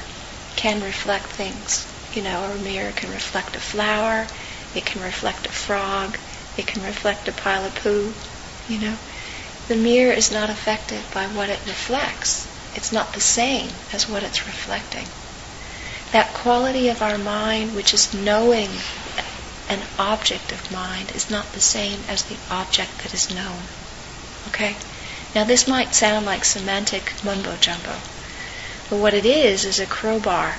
can 0.56 0.82
reflect 0.82 1.26
things, 1.26 1.88
you 2.14 2.22
know, 2.22 2.44
a 2.44 2.56
mirror 2.58 2.92
can 2.92 3.12
reflect 3.12 3.56
a 3.56 3.60
flower, 3.60 4.28
it 4.74 4.86
can 4.86 5.02
reflect 5.02 5.46
a 5.46 5.52
frog. 5.52 6.18
It 6.58 6.66
can 6.66 6.84
reflect 6.84 7.28
a 7.28 7.32
pile 7.32 7.66
of 7.66 7.76
poo. 7.76 8.14
You 8.70 8.80
know? 8.80 8.98
The 9.68 9.76
mirror 9.76 10.14
is 10.14 10.32
not 10.32 10.50
affected 10.50 11.02
by 11.14 11.28
what 11.28 11.50
it 11.50 11.60
reflects. 11.66 12.48
It's 12.74 12.92
not 12.92 13.14
the 13.14 13.20
same 13.20 13.70
as 13.92 14.08
what 14.08 14.24
it's 14.24 14.46
reflecting. 14.46 15.08
That 16.12 16.34
quality 16.34 16.88
of 16.88 17.02
our 17.02 17.18
mind, 17.18 17.76
which 17.76 17.94
is 17.94 18.14
knowing 18.14 18.70
an 19.68 19.82
object 20.00 20.52
of 20.52 20.72
mind, 20.72 21.12
is 21.12 21.30
not 21.30 21.52
the 21.54 21.62
same 21.62 22.04
as 22.08 22.24
the 22.24 22.38
object 22.50 23.04
that 23.04 23.14
is 23.14 23.34
known. 23.34 23.64
Okay? 24.48 24.76
Now, 25.36 25.44
this 25.44 25.68
might 25.68 25.96
sound 25.96 26.26
like 26.26 26.46
semantic 26.46 27.14
mumbo 27.24 27.56
jumbo, 27.58 27.96
but 28.90 28.98
what 28.98 29.14
it 29.14 29.26
is 29.26 29.64
is 29.64 29.80
a 29.80 29.86
crowbar 29.86 30.56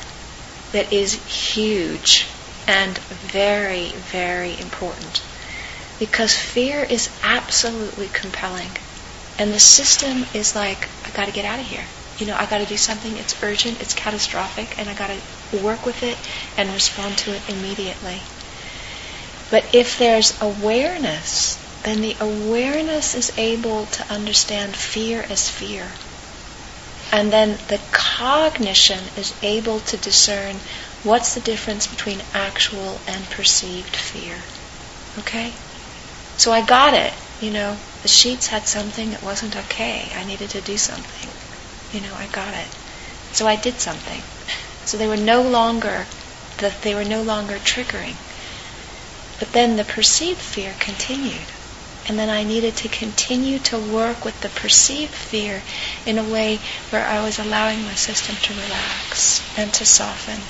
that 0.73 0.93
is 0.93 1.15
huge 1.25 2.27
and 2.67 2.99
very, 2.99 3.91
very 3.91 4.59
important. 4.61 5.23
Because 5.99 6.35
fear 6.37 6.83
is 6.83 7.11
absolutely 7.23 8.09
compelling. 8.09 8.71
And 9.39 9.53
the 9.53 9.61
system 9.61 10.25
is 10.35 10.55
like, 10.55 10.89
I 11.05 11.11
got 11.11 11.27
to 11.27 11.33
get 11.33 11.45
out 11.45 11.59
of 11.59 11.67
here. 11.67 11.85
You 12.19 12.27
know, 12.27 12.37
I 12.37 12.47
got 12.47 12.59
to 12.59 12.67
do 12.67 12.77
something. 12.77 13.17
It's 13.17 13.43
urgent, 13.43 13.81
it's 13.81 13.95
catastrophic, 13.95 14.79
and 14.79 14.89
I 14.89 14.95
got 14.95 15.11
to 15.11 15.63
work 15.63 15.85
with 15.87 16.03
it 16.03 16.17
and 16.57 16.69
respond 16.71 17.19
to 17.19 17.35
it 17.35 17.43
immediately. 17.49 18.21
But 19.51 19.75
if 19.75 19.99
there's 19.99 20.41
awareness, 20.41 21.59
then 21.83 22.01
the 22.01 22.17
awareness 22.21 23.15
is 23.15 23.37
able 23.37 23.87
to 23.87 24.13
understand 24.13 24.75
fear 24.77 25.27
as 25.29 25.49
fear. 25.49 25.89
And 27.11 27.33
then 27.33 27.59
the 27.69 27.81
cognition 27.93 29.01
is 29.17 29.35
able 29.43 29.81
to 29.81 29.97
discern 29.97 30.57
What's 31.05 31.35
the 31.35 31.41
difference 31.41 31.87
between 31.87 32.23
actual 32.33 33.01
and 33.09 33.29
perceived 33.31 33.97
fear? 33.97 34.37
Okay? 35.19 35.53
So 36.37 36.53
I 36.53 36.65
got 36.65 36.95
it. 36.95 37.13
You 37.41 37.51
know, 37.51 37.77
the 38.03 38.09
sheets 38.09 38.47
had 38.47 38.69
something 38.69 39.11
that 39.11 39.23
wasn't 39.23 39.57
okay. 39.57 40.13
I 40.15 40.25
needed 40.25 40.51
to 40.51 40.61
do 40.61 40.77
something. 40.77 41.31
You 41.93 42.07
know, 42.07 42.15
I 42.15 42.27
got 42.27 42.55
it. 42.55 42.69
So 43.33 43.49
I 43.49 43.57
did 43.57 43.81
something. 43.81 44.23
So 44.85 44.97
they 44.97 45.09
were 45.09 45.17
no 45.17 45.43
longer 45.43 46.07
that 46.59 46.83
they 46.83 46.95
were 46.95 47.05
no 47.05 47.23
longer 47.23 47.59
triggering. 47.59 48.17
But 49.41 49.53
then 49.53 49.77
the 49.77 49.85
perceived 49.85 50.41
fear 50.41 50.75
continued. 50.79 51.49
And 52.09 52.19
then 52.19 52.29
I 52.29 52.43
needed 52.43 52.77
to 52.79 52.89
continue 52.89 53.59
to 53.61 53.79
work 53.79 54.25
with 54.25 54.41
the 54.41 54.49
perceived 54.49 55.15
fear 55.15 55.63
in 56.05 56.19
a 56.19 56.25
way 56.25 56.61
where 56.91 57.07
I 57.07 57.23
was 57.23 57.39
allowing 57.39 57.85
my 57.85 57.95
system 57.95 58.35
to 58.43 58.55
relax 58.55 59.41
and 59.57 59.73
to 59.75 59.87
soften 59.87 60.41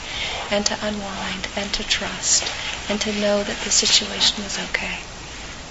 and 0.50 0.64
to 0.66 0.78
unwind 0.80 1.48
and 1.54 1.72
to 1.74 1.84
trust 1.84 2.44
and 2.88 3.00
to 3.02 3.12
know 3.12 3.42
that 3.42 3.58
the 3.64 3.70
situation 3.70 4.42
was 4.42 4.58
okay. 4.58 5.00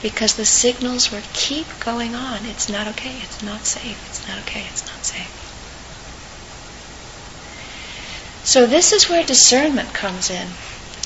Because 0.02 0.36
the 0.36 0.46
signals 0.46 1.12
were 1.12 1.24
keep 1.34 1.68
going 1.80 2.16
on. 2.16 2.46
It's 2.46 2.70
not 2.70 2.88
okay. 2.88 3.20
It's 3.22 3.42
not 3.42 3.66
safe. 3.66 4.04
It's 4.08 4.28
not 4.28 4.40
okay. 4.40 4.66
It's 4.72 4.86
not 4.86 5.04
safe. 5.04 5.38
So 8.44 8.66
this 8.66 8.92
is 8.92 9.08
where 9.10 9.24
discernment 9.24 9.94
comes 9.94 10.30
in. 10.30 10.50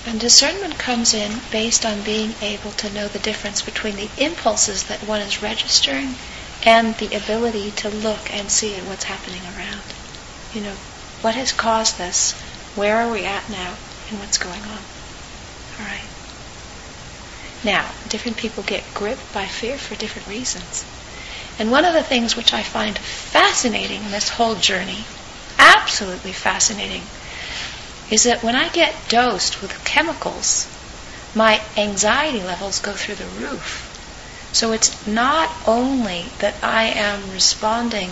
And 0.06 0.20
discernment 0.20 0.78
comes 0.78 1.14
in 1.16 1.42
based 1.52 1.84
on 1.86 2.02
being 2.02 2.36
able 2.42 2.72
to 2.74 2.94
know 2.94 3.08
the 3.08 3.20
difference 3.20 3.64
between 3.64 3.96
the 3.96 4.10
impulses 4.18 4.84
that 4.84 5.02
one 5.04 5.22
is 5.22 5.42
registering 5.42 6.16
and 6.64 6.96
the 6.98 7.16
ability 7.16 7.72
to 7.72 7.90
look 7.90 8.32
and 8.32 8.52
see 8.52 8.74
what's 8.82 9.06
happening 9.06 9.42
around. 9.58 9.82
You 10.54 10.62
know, 10.62 10.76
what 11.22 11.34
has 11.34 11.52
caused 11.52 11.98
this? 11.98 12.34
Where 12.76 12.98
are 12.98 13.12
we 13.12 13.26
at 13.26 13.50
now? 13.50 13.76
And 14.10 14.20
what's 14.20 14.38
going 14.38 14.62
on? 14.62 14.80
All 15.80 15.86
right. 15.86 16.08
Now, 17.64 17.90
different 18.08 18.38
people 18.38 18.62
get 18.62 18.94
gripped 18.94 19.34
by 19.34 19.48
fear 19.48 19.78
for 19.78 19.96
different 19.96 20.28
reasons. 20.28 20.86
And 21.58 21.72
one 21.72 21.84
of 21.84 21.94
the 21.94 22.04
things 22.04 22.36
which 22.36 22.54
I 22.54 22.62
find 22.62 22.96
fascinating 22.98 24.04
in 24.04 24.12
this 24.12 24.30
whole 24.30 24.56
journey, 24.56 25.06
absolutely 25.58 26.32
fascinating, 26.32 27.02
is 28.10 28.24
that 28.24 28.44
when 28.44 28.56
I 28.56 28.70
get 28.70 28.94
dosed 29.10 29.62
with 29.62 29.84
chemicals, 29.84 30.68
my 31.34 31.62
anxiety 31.76 32.42
levels 32.42 32.80
go 32.80 32.94
through 32.94 33.16
the 33.16 33.26
roof. 33.26 33.92
So 34.54 34.72
it's 34.72 35.06
not 35.06 35.52
only 35.68 36.26
that 36.40 36.56
I 36.64 36.84
am 36.86 37.32
responding 37.32 38.12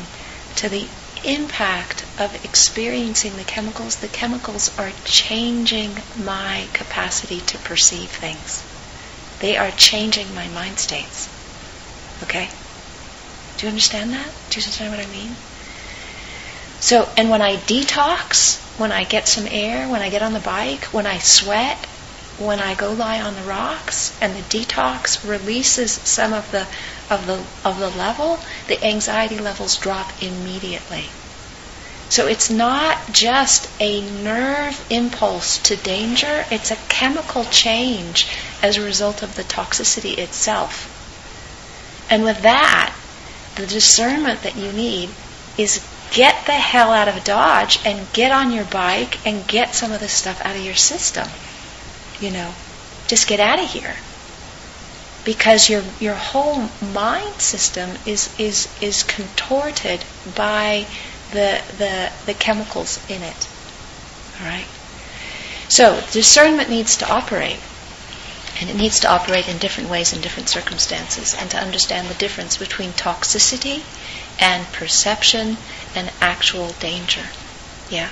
to 0.58 0.68
the 0.68 0.88
impact 1.24 2.04
of 2.20 2.44
experiencing 2.44 3.38
the 3.38 3.44
chemicals, 3.44 3.96
the 3.96 4.08
chemicals 4.08 4.78
are 4.78 4.92
changing 5.06 5.98
my 6.18 6.68
capacity 6.74 7.40
to 7.42 7.58
perceive 7.60 8.10
things. 8.10 8.64
They 9.40 9.58
are 9.58 9.72
changing 9.72 10.36
my 10.36 10.48
mind 10.50 10.80
states. 10.80 11.30
Okay? 12.24 12.50
Do 13.58 13.66
you 13.66 13.70
understand 13.70 14.12
that? 14.12 14.28
Do 14.50 14.60
you 14.60 14.64
understand 14.66 14.92
what 14.92 15.06
I 15.06 15.10
mean? 15.12 15.36
So, 16.80 17.08
and 17.16 17.30
when 17.30 17.42
I 17.42 17.56
detox, 17.56 18.60
when 18.78 18.92
I 18.92 19.04
get 19.04 19.28
some 19.28 19.48
air, 19.50 19.88
when 19.88 20.02
I 20.02 20.10
get 20.10 20.22
on 20.22 20.34
the 20.34 20.40
bike, 20.40 20.86
when 20.86 21.06
I 21.06 21.20
sweat, 21.20 21.78
when 22.38 22.60
I 22.60 22.74
go 22.74 22.92
lie 22.92 23.22
on 23.22 23.36
the 23.36 23.44
rocks, 23.44 24.18
and 24.20 24.36
the 24.36 24.42
detox 24.42 25.28
releases 25.28 25.92
some 25.92 26.34
of 26.34 26.50
the 26.52 26.68
of 27.10 27.28
the 27.28 27.44
of 27.64 27.80
the 27.80 27.90
level, 27.90 28.40
the 28.68 28.84
anxiety 28.84 29.38
levels 29.38 29.78
drop 29.78 30.12
immediately. 30.22 31.06
So 32.10 32.28
it's 32.28 32.50
not 32.50 33.12
just 33.12 33.68
a 33.80 34.02
nerve 34.02 34.86
impulse 34.90 35.58
to 35.64 35.76
danger, 35.76 36.46
it's 36.52 36.72
a 36.72 36.76
chemical 36.88 37.44
change 37.46 38.28
as 38.62 38.78
a 38.78 38.84
result 38.84 39.24
of 39.24 39.36
the 39.36 39.44
toxicity 39.44 40.18
itself. 40.18 40.90
And 42.10 42.24
with 42.24 42.42
that, 42.44 42.96
the 43.56 43.66
discernment 43.66 44.44
that 44.44 44.56
you 44.56 44.72
need 44.72 45.10
is 45.58 45.84
the 46.46 46.54
hell 46.54 46.92
out 46.92 47.08
of 47.08 47.24
Dodge 47.24 47.80
and 47.86 48.12
get 48.14 48.32
on 48.32 48.52
your 48.52 48.66
bike 48.66 49.26
and 49.26 49.48
get 49.48 49.76
some 49.76 49.92
of 49.92 50.00
this 50.00 50.14
stuff 50.14 50.42
out 50.46 50.56
of 50.56 50.64
your 50.64 50.76
system. 50.76 51.28
You 52.20 52.32
know, 52.32 52.54
just 53.08 53.28
get 53.28 53.40
out 53.40 53.60
of 53.60 53.70
here. 53.70 53.96
Because 55.26 55.70
your 55.70 55.84
your 56.00 56.16
whole 56.16 56.70
mind 56.82 57.40
system 57.40 57.98
is 58.06 58.34
is 58.40 58.68
is 58.82 59.04
contorted 59.04 60.04
by 60.36 60.86
the 61.32 61.62
the 61.78 62.12
the 62.26 62.34
chemicals 62.34 63.00
in 63.10 63.22
it. 63.22 63.48
All 64.40 64.48
right. 64.48 64.68
So 65.70 66.04
discernment 66.12 66.70
needs 66.70 66.98
to 66.98 67.12
operate. 67.12 67.60
And 68.60 68.70
it 68.70 68.76
needs 68.76 69.00
to 69.02 69.12
operate 69.12 69.50
in 69.50 69.58
different 69.58 69.90
ways 69.90 70.14
in 70.14 70.22
different 70.22 70.48
circumstances 70.48 71.34
and 71.34 71.50
to 71.52 71.58
understand 71.58 72.08
the 72.08 72.14
difference 72.14 72.58
between 72.58 72.92
toxicity 72.92 73.82
and 74.40 74.66
perception 74.72 75.58
and 75.96 76.12
actual 76.22 76.70
danger. 76.80 77.24
Yeah. 77.90 78.10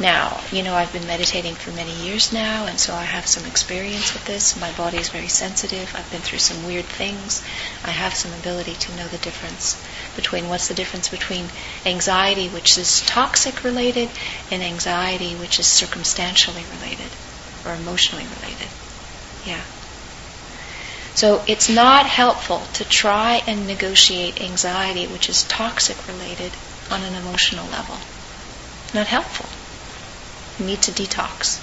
Now, 0.00 0.40
you 0.50 0.62
know, 0.62 0.74
I've 0.74 0.92
been 0.92 1.06
meditating 1.06 1.54
for 1.54 1.70
many 1.70 1.92
years 1.92 2.32
now, 2.32 2.66
and 2.66 2.80
so 2.80 2.94
I 2.94 3.04
have 3.04 3.26
some 3.26 3.44
experience 3.44 4.12
with 4.14 4.24
this. 4.24 4.56
My 4.58 4.72
body 4.72 4.96
is 4.96 5.10
very 5.10 5.28
sensitive. 5.28 5.94
I've 5.94 6.10
been 6.10 6.22
through 6.22 6.38
some 6.38 6.64
weird 6.66 6.86
things. 6.86 7.42
I 7.84 7.90
have 7.90 8.14
some 8.14 8.32
ability 8.32 8.74
to 8.74 8.96
know 8.96 9.06
the 9.06 9.18
difference 9.18 9.80
between 10.16 10.48
what's 10.48 10.68
the 10.68 10.74
difference 10.74 11.08
between 11.08 11.50
anxiety, 11.84 12.48
which 12.48 12.78
is 12.78 13.02
toxic 13.02 13.62
related, 13.62 14.10
and 14.50 14.62
anxiety, 14.62 15.36
which 15.36 15.60
is 15.60 15.66
circumstantially 15.68 16.64
related 16.72 17.12
or 17.64 17.74
emotionally 17.74 18.26
related. 18.40 18.68
Yeah. 19.44 19.62
So 21.14 21.44
it's 21.46 21.68
not 21.68 22.06
helpful 22.06 22.66
to 22.74 22.84
try 22.84 23.42
and 23.46 23.66
negotiate 23.66 24.40
anxiety, 24.40 25.06
which 25.06 25.28
is 25.28 25.44
toxic 25.44 26.08
related, 26.08 26.52
on 26.90 27.02
an 27.02 27.14
emotional 27.14 27.68
level. 27.68 27.98
Not 28.94 29.06
helpful. 29.06 29.48
You 30.58 30.66
need 30.66 30.82
to 30.82 30.92
detox. 30.92 31.60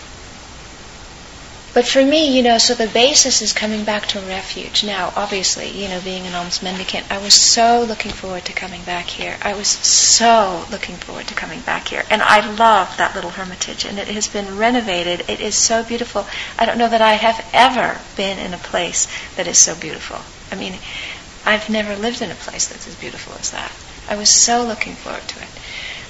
But 1.72 1.88
for 1.88 2.04
me, 2.04 2.36
you 2.36 2.42
know, 2.42 2.58
so 2.58 2.74
the 2.74 2.88
basis 2.88 3.44
is 3.44 3.54
coming 3.54 3.84
back 3.84 4.08
to 4.08 4.20
refuge. 4.20 4.84
Now, 4.84 5.14
obviously, 5.16 5.70
you 5.70 5.88
know, 5.88 6.02
being 6.02 6.26
an 6.26 6.34
alms 6.34 6.64
mendicant, 6.64 7.12
I 7.12 7.20
was 7.20 7.36
so 7.36 7.86
looking 7.88 8.12
forward 8.12 8.46
to 8.46 8.54
coming 8.54 8.82
back 8.84 9.06
here. 9.06 9.38
I 9.42 9.54
was 9.54 9.68
so 9.68 10.66
looking 10.72 10.96
forward 10.96 11.28
to 11.28 11.36
coming 11.36 11.62
back 11.62 11.90
here. 11.90 12.04
And 12.10 12.24
I 12.24 12.40
love 12.56 12.98
that 12.98 13.14
little 13.14 13.30
hermitage, 13.30 13.86
and 13.86 14.00
it 14.00 14.08
has 14.08 14.28
been 14.28 14.58
renovated. 14.58 15.30
It 15.30 15.40
is 15.42 15.56
so 15.56 15.84
beautiful. 15.84 16.26
I 16.58 16.66
don't 16.66 16.80
know 16.80 16.90
that 16.90 17.04
I 17.04 17.14
have 17.14 17.48
ever 17.54 18.02
been 18.18 18.40
in 18.40 18.54
a 18.54 18.58
place 18.58 19.08
that 19.36 19.48
is 19.48 19.60
so 19.60 19.76
beautiful. 19.76 20.20
I 20.52 20.56
mean, 20.60 20.74
I've 21.46 21.70
never 21.70 21.96
lived 21.96 22.22
in 22.24 22.32
a 22.32 22.36
place 22.36 22.68
that's 22.68 22.88
as 22.88 22.96
beautiful 22.96 23.36
as 23.40 23.52
that. 23.52 23.72
I 24.10 24.16
was 24.16 24.44
so 24.44 24.64
looking 24.64 24.96
forward 24.96 25.28
to 25.28 25.40
it. 25.42 25.50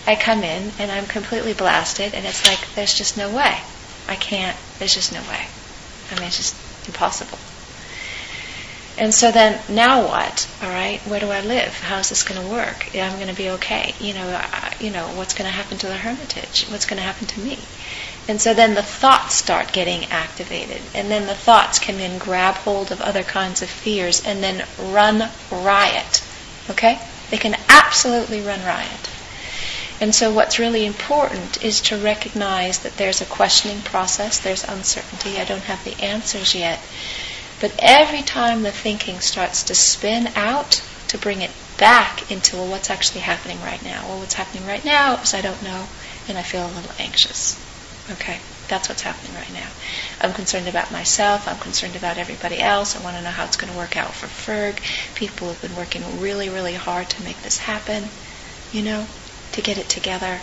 I 0.07 0.15
come 0.15 0.43
in, 0.43 0.71
and 0.79 0.89
I'm 0.89 1.05
completely 1.05 1.53
blasted, 1.53 2.13
and 2.13 2.25
it's 2.25 2.47
like, 2.47 2.59
there's 2.75 2.93
just 2.93 3.17
no 3.17 3.29
way. 3.29 3.59
I 4.07 4.15
can't, 4.15 4.57
there's 4.79 4.95
just 4.95 5.13
no 5.13 5.21
way. 5.21 5.45
I 6.11 6.15
mean, 6.15 6.23
it's 6.23 6.37
just 6.37 6.55
impossible. 6.87 7.37
And 8.97 9.13
so 9.13 9.31
then, 9.31 9.61
now 9.69 10.05
what? 10.07 10.49
All 10.61 10.69
right, 10.69 10.99
where 11.01 11.21
do 11.21 11.29
I 11.31 11.39
live? 11.39 11.73
How's 11.79 12.09
this 12.09 12.23
going 12.23 12.41
to 12.41 12.51
work? 12.51 12.93
I'm 12.95 13.15
going 13.15 13.29
to 13.29 13.35
be 13.35 13.49
okay. 13.51 13.93
You 13.99 14.13
know, 14.13 14.27
uh, 14.27 14.71
you 14.79 14.91
know, 14.91 15.07
what's 15.15 15.33
going 15.33 15.49
to 15.49 15.55
happen 15.55 15.77
to 15.77 15.87
the 15.87 15.95
hermitage? 15.95 16.65
What's 16.65 16.85
going 16.85 16.97
to 16.97 17.03
happen 17.03 17.27
to 17.27 17.39
me? 17.39 17.59
And 18.27 18.41
so 18.41 18.53
then 18.53 18.75
the 18.75 18.83
thoughts 18.83 19.35
start 19.35 19.71
getting 19.71 20.05
activated, 20.05 20.81
and 20.93 21.09
then 21.09 21.27
the 21.27 21.35
thoughts 21.35 21.79
can 21.79 21.97
then 21.97 22.19
grab 22.19 22.55
hold 22.55 22.91
of 22.91 22.99
other 22.99 23.23
kinds 23.23 23.61
of 23.61 23.69
fears, 23.69 24.25
and 24.25 24.43
then 24.43 24.67
run 24.77 25.29
riot. 25.49 26.21
Okay? 26.69 26.99
They 27.31 27.37
can 27.37 27.55
absolutely 27.69 28.41
run 28.41 28.59
riot. 28.65 29.09
And 30.01 30.15
so, 30.15 30.31
what's 30.31 30.59
really 30.59 30.85
important 30.85 31.61
is 31.63 31.81
to 31.81 31.97
recognize 31.97 32.79
that 32.79 32.95
there's 32.95 33.21
a 33.21 33.25
questioning 33.25 33.81
process, 33.81 34.39
there's 34.39 34.63
uncertainty, 34.63 35.37
I 35.37 35.43
don't 35.43 35.63
have 35.63 35.83
the 35.83 36.01
answers 36.01 36.55
yet. 36.55 36.79
But 37.59 37.75
every 37.79 38.21
time 38.21 38.63
the 38.63 38.71
thinking 38.71 39.19
starts 39.19 39.63
to 39.63 39.75
spin 39.75 40.27
out, 40.35 40.81
to 41.09 41.17
bring 41.17 41.41
it 41.41 41.51
back 41.77 42.31
into, 42.31 42.55
well, 42.55 42.69
what's 42.69 42.89
actually 42.89 43.21
happening 43.21 43.59
right 43.61 43.83
now? 43.83 44.07
Well, 44.07 44.19
what's 44.19 44.35
happening 44.35 44.65
right 44.65 44.83
now 44.85 45.21
is 45.21 45.33
I 45.33 45.41
don't 45.41 45.61
know, 45.63 45.87
and 46.27 46.37
I 46.37 46.43
feel 46.43 46.65
a 46.65 46.71
little 46.71 46.91
anxious. 46.97 47.59
Okay, 48.11 48.39
that's 48.69 48.87
what's 48.87 49.01
happening 49.01 49.35
right 49.35 49.51
now. 49.53 49.67
I'm 50.21 50.33
concerned 50.33 50.67
about 50.67 50.91
myself. 50.91 51.47
I'm 51.47 51.57
concerned 51.57 51.95
about 51.97 52.17
everybody 52.17 52.59
else. 52.59 52.95
I 52.95 53.03
want 53.03 53.17
to 53.17 53.21
know 53.21 53.31
how 53.31 53.45
it's 53.45 53.57
going 53.57 53.71
to 53.71 53.77
work 53.77 53.97
out 53.97 54.13
for 54.13 54.27
Ferg. 54.27 54.79
People 55.15 55.49
have 55.49 55.61
been 55.61 55.75
working 55.75 56.21
really, 56.21 56.47
really 56.47 56.75
hard 56.75 57.09
to 57.09 57.23
make 57.23 57.41
this 57.41 57.57
happen. 57.57 58.05
You 58.71 58.83
know, 58.83 59.07
to 59.53 59.61
get 59.61 59.77
it 59.77 59.89
together. 59.89 60.41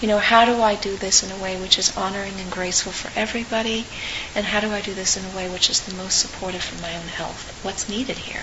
You 0.00 0.08
know, 0.08 0.18
how 0.18 0.44
do 0.44 0.60
I 0.60 0.74
do 0.74 0.96
this 0.96 1.22
in 1.22 1.30
a 1.30 1.36
way 1.36 1.56
which 1.56 1.78
is 1.78 1.96
honoring 1.96 2.40
and 2.40 2.50
graceful 2.50 2.90
for 2.90 3.16
everybody? 3.16 3.86
And 4.34 4.46
how 4.46 4.58
do 4.60 4.72
I 4.72 4.80
do 4.80 4.94
this 4.94 5.16
in 5.16 5.24
a 5.24 5.36
way 5.36 5.48
which 5.48 5.70
is 5.70 5.80
the 5.80 5.94
most 5.94 6.18
supportive 6.18 6.62
for 6.62 6.80
my 6.82 6.96
own 6.96 7.06
health? 7.06 7.56
What's 7.62 7.88
needed 7.88 8.18
here? 8.18 8.42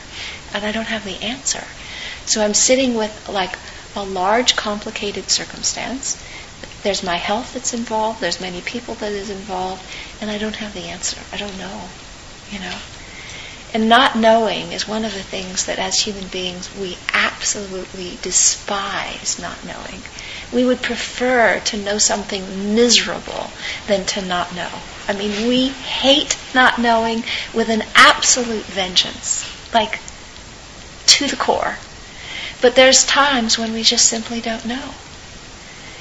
And 0.54 0.66
I 0.66 0.72
don't 0.72 0.88
have 0.88 1.04
the 1.04 1.22
answer. 1.22 1.66
So 2.26 2.42
I'm 2.42 2.54
sitting 2.54 2.96
with 2.96 3.28
like 3.28 3.58
a 3.96 4.04
large, 4.04 4.56
complicated 4.56 5.30
circumstance. 5.30 6.24
There's 6.84 7.04
my 7.04 7.18
health 7.18 7.54
that's 7.54 7.74
involved, 7.74 8.22
there's 8.22 8.40
many 8.40 8.62
people 8.62 8.96
that 8.96 9.12
is 9.12 9.30
involved, 9.30 9.84
and 10.22 10.32
I 10.32 10.38
don't 10.38 10.56
have 10.56 10.74
the 10.74 10.88
answer. 10.88 11.20
I 11.34 11.38
don't 11.38 11.58
know, 11.58 11.90
you 12.50 12.60
know. 12.60 12.78
And 13.72 13.88
not 13.88 14.18
knowing 14.18 14.72
is 14.72 14.88
one 14.88 15.06
of 15.06 15.14
the 15.14 15.22
things 15.22 15.66
that 15.66 15.78
as 15.78 16.00
human 16.00 16.28
beings 16.28 16.74
we 16.76 16.98
absolutely 17.14 18.18
despise 18.24 19.38
not 19.40 19.64
knowing. 19.64 20.02
We 20.52 20.66
would 20.66 20.82
prefer 20.82 21.60
to 21.60 21.78
know 21.78 22.00
something 22.00 22.74
miserable 22.74 23.52
than 23.86 24.06
to 24.08 24.24
not 24.24 24.56
know. 24.56 24.70
I 25.08 25.14
mean, 25.14 25.48
we 25.48 25.68
hate 25.68 26.36
not 26.56 26.80
knowing 26.80 27.24
with 27.54 27.70
an 27.70 27.84
absolute 27.94 28.66
vengeance, 28.66 29.48
like 29.72 30.00
to 31.06 31.28
the 31.28 31.36
core. 31.36 31.78
But 32.62 32.76
there's 32.76 33.06
times 33.06 33.60
when 33.60 33.72
we 33.74 33.84
just 33.84 34.08
simply 34.08 34.42
don't 34.42 34.66
know. 34.66 34.96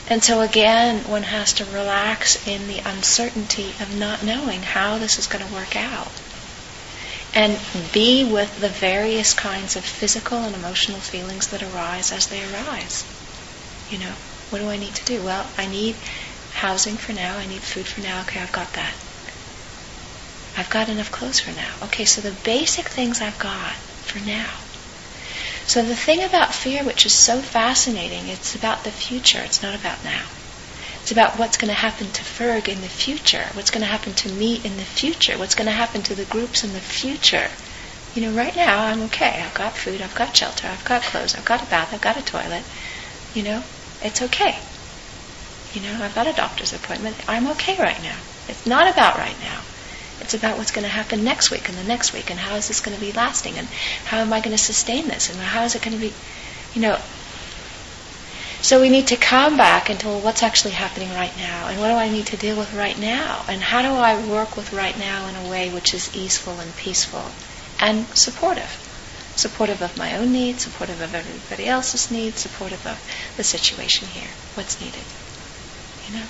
And 0.09 0.24
so 0.24 0.40
again, 0.40 1.04
one 1.04 1.24
has 1.24 1.52
to 1.54 1.66
relax 1.66 2.46
in 2.48 2.66
the 2.66 2.78
uncertainty 2.78 3.74
of 3.78 3.94
not 3.94 4.22
knowing 4.22 4.62
how 4.62 4.96
this 4.96 5.18
is 5.18 5.26
going 5.26 5.46
to 5.46 5.52
work 5.54 5.76
out 5.76 6.11
and 7.34 7.58
be 7.92 8.24
with 8.24 8.60
the 8.60 8.68
various 8.68 9.34
kinds 9.34 9.76
of 9.76 9.84
physical 9.84 10.38
and 10.38 10.54
emotional 10.54 11.00
feelings 11.00 11.48
that 11.48 11.62
arise 11.62 12.12
as 12.12 12.26
they 12.28 12.42
arise. 12.42 13.04
You 13.90 13.98
know, 13.98 14.14
what 14.50 14.58
do 14.58 14.68
I 14.68 14.76
need 14.76 14.94
to 14.94 15.04
do? 15.04 15.22
Well, 15.22 15.46
I 15.56 15.66
need 15.66 15.96
housing 16.52 16.96
for 16.96 17.12
now. 17.12 17.36
I 17.36 17.46
need 17.46 17.62
food 17.62 17.86
for 17.86 18.00
now. 18.00 18.20
Okay, 18.22 18.40
I've 18.40 18.52
got 18.52 18.72
that. 18.74 18.94
I've 20.56 20.70
got 20.70 20.88
enough 20.88 21.12
clothes 21.12 21.40
for 21.40 21.52
now. 21.52 21.70
Okay, 21.84 22.04
so 22.04 22.20
the 22.20 22.32
basic 22.32 22.88
things 22.88 23.20
I've 23.20 23.38
got 23.38 23.74
for 24.02 24.18
now. 24.18 24.50
So 25.66 25.82
the 25.82 25.94
thing 25.94 26.24
about 26.24 26.54
fear, 26.54 26.82
which 26.82 27.06
is 27.06 27.24
so 27.24 27.40
fascinating, 27.40 28.26
it's 28.28 28.54
about 28.54 28.84
the 28.84 28.90
future. 28.90 29.40
It's 29.40 29.62
not 29.62 29.74
about 29.74 30.02
now. 30.02 30.24
It's 31.08 31.12
about 31.14 31.38
what's 31.38 31.56
going 31.56 31.70
to 31.70 31.80
happen 31.88 32.12
to 32.12 32.22
Ferg 32.22 32.68
in 32.68 32.82
the 32.82 32.86
future, 32.86 33.46
what's 33.54 33.70
going 33.70 33.80
to 33.80 33.86
happen 33.86 34.12
to 34.12 34.28
me 34.30 34.60
in 34.62 34.76
the 34.76 34.84
future, 34.84 35.38
what's 35.38 35.54
going 35.54 35.64
to 35.64 35.72
happen 35.72 36.02
to 36.02 36.14
the 36.14 36.26
groups 36.26 36.64
in 36.64 36.74
the 36.74 36.80
future. 36.80 37.48
You 38.14 38.20
know, 38.20 38.36
right 38.36 38.54
now 38.54 38.84
I'm 38.84 39.00
okay. 39.04 39.42
I've 39.42 39.54
got 39.54 39.72
food, 39.72 40.02
I've 40.02 40.14
got 40.14 40.36
shelter, 40.36 40.68
I've 40.68 40.84
got 40.84 41.00
clothes, 41.00 41.34
I've 41.34 41.46
got 41.46 41.62
a 41.62 41.64
bath, 41.70 41.94
I've 41.94 42.02
got 42.02 42.18
a 42.18 42.22
toilet. 42.22 42.62
You 43.32 43.42
know, 43.42 43.64
it's 44.02 44.20
okay. 44.20 44.58
You 45.72 45.80
know, 45.80 46.04
I've 46.04 46.14
got 46.14 46.26
a 46.26 46.34
doctor's 46.34 46.74
appointment. 46.74 47.16
I'm 47.26 47.46
okay 47.52 47.78
right 47.78 48.02
now. 48.02 48.18
It's 48.46 48.66
not 48.66 48.92
about 48.92 49.16
right 49.16 49.40
now. 49.40 49.62
It's 50.20 50.34
about 50.34 50.58
what's 50.58 50.72
going 50.72 50.84
to 50.84 50.92
happen 50.92 51.24
next 51.24 51.50
week 51.50 51.70
and 51.70 51.78
the 51.78 51.84
next 51.84 52.12
week 52.12 52.30
and 52.30 52.38
how 52.38 52.56
is 52.56 52.68
this 52.68 52.80
going 52.80 52.94
to 52.94 53.00
be 53.00 53.12
lasting 53.12 53.56
and 53.56 53.66
how 54.04 54.18
am 54.18 54.34
I 54.34 54.40
going 54.40 54.54
to 54.54 54.62
sustain 54.62 55.08
this 55.08 55.30
and 55.30 55.38
how 55.38 55.64
is 55.64 55.74
it 55.74 55.80
going 55.80 55.96
to 55.96 56.00
be, 56.02 56.12
you 56.74 56.82
know, 56.82 57.00
so 58.60 58.80
we 58.80 58.88
need 58.88 59.06
to 59.08 59.16
come 59.16 59.56
back 59.56 59.88
into 59.88 60.08
well, 60.08 60.20
what's 60.20 60.42
actually 60.42 60.72
happening 60.72 61.10
right 61.10 61.36
now, 61.36 61.68
and 61.68 61.78
what 61.80 61.88
do 61.88 61.94
I 61.94 62.08
need 62.08 62.26
to 62.26 62.36
deal 62.36 62.56
with 62.56 62.74
right 62.74 62.98
now, 62.98 63.44
and 63.48 63.62
how 63.62 63.82
do 63.82 63.88
I 63.88 64.26
work 64.26 64.56
with 64.56 64.72
right 64.72 64.98
now 64.98 65.28
in 65.28 65.36
a 65.36 65.48
way 65.48 65.70
which 65.70 65.94
is 65.94 66.14
easeful 66.16 66.58
and 66.58 66.74
peaceful 66.76 67.30
and 67.80 68.06
supportive. 68.16 68.84
Supportive 69.36 69.80
of 69.80 69.96
my 69.96 70.16
own 70.16 70.32
needs, 70.32 70.64
supportive 70.64 71.00
of 71.00 71.14
everybody 71.14 71.66
else's 71.66 72.10
needs, 72.10 72.40
supportive 72.40 72.84
of 72.84 72.98
the 73.36 73.44
situation 73.44 74.08
here. 74.08 74.30
What's 74.54 74.80
needed? 74.80 75.04
You 76.08 76.18
know? 76.18 76.26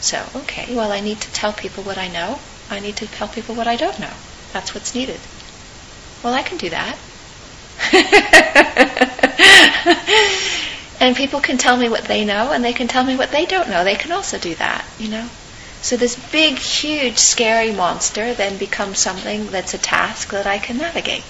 So, 0.00 0.24
okay, 0.42 0.74
well, 0.74 0.92
I 0.92 1.00
need 1.00 1.20
to 1.20 1.32
tell 1.32 1.52
people 1.52 1.82
what 1.82 1.98
I 1.98 2.06
know. 2.06 2.38
I 2.70 2.78
need 2.78 2.96
to 2.98 3.08
tell 3.08 3.26
people 3.26 3.56
what 3.56 3.66
I 3.66 3.74
don't 3.74 3.98
know. 3.98 4.12
That's 4.52 4.74
what's 4.74 4.94
needed. 4.94 5.18
Well, 6.22 6.34
I 6.34 6.42
can 6.42 6.58
do 6.58 6.70
that. 6.70 6.96
And 11.08 11.16
people 11.16 11.40
can 11.40 11.56
tell 11.56 11.78
me 11.78 11.88
what 11.88 12.04
they 12.04 12.26
know, 12.26 12.52
and 12.52 12.62
they 12.62 12.74
can 12.74 12.86
tell 12.86 13.02
me 13.02 13.16
what 13.16 13.30
they 13.30 13.46
don't 13.46 13.70
know. 13.70 13.82
They 13.82 13.94
can 13.94 14.12
also 14.12 14.38
do 14.38 14.54
that, 14.56 14.84
you 14.98 15.08
know. 15.08 15.30
So 15.80 15.96
this 15.96 16.16
big, 16.30 16.58
huge, 16.58 17.16
scary 17.16 17.72
monster 17.72 18.34
then 18.34 18.58
becomes 18.58 19.00
something 19.00 19.46
that's 19.46 19.72
a 19.72 19.78
task 19.78 20.32
that 20.32 20.46
I 20.46 20.58
can 20.58 20.76
navigate. 20.76 21.24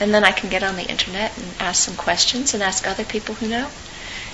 And 0.00 0.12
then 0.12 0.22
I 0.22 0.32
can 0.32 0.50
get 0.50 0.62
on 0.62 0.76
the 0.76 0.86
internet 0.86 1.34
and 1.38 1.46
ask 1.58 1.82
some 1.82 1.96
questions 1.96 2.52
and 2.52 2.62
ask 2.62 2.86
other 2.86 3.04
people 3.04 3.36
who 3.36 3.48
know. 3.48 3.70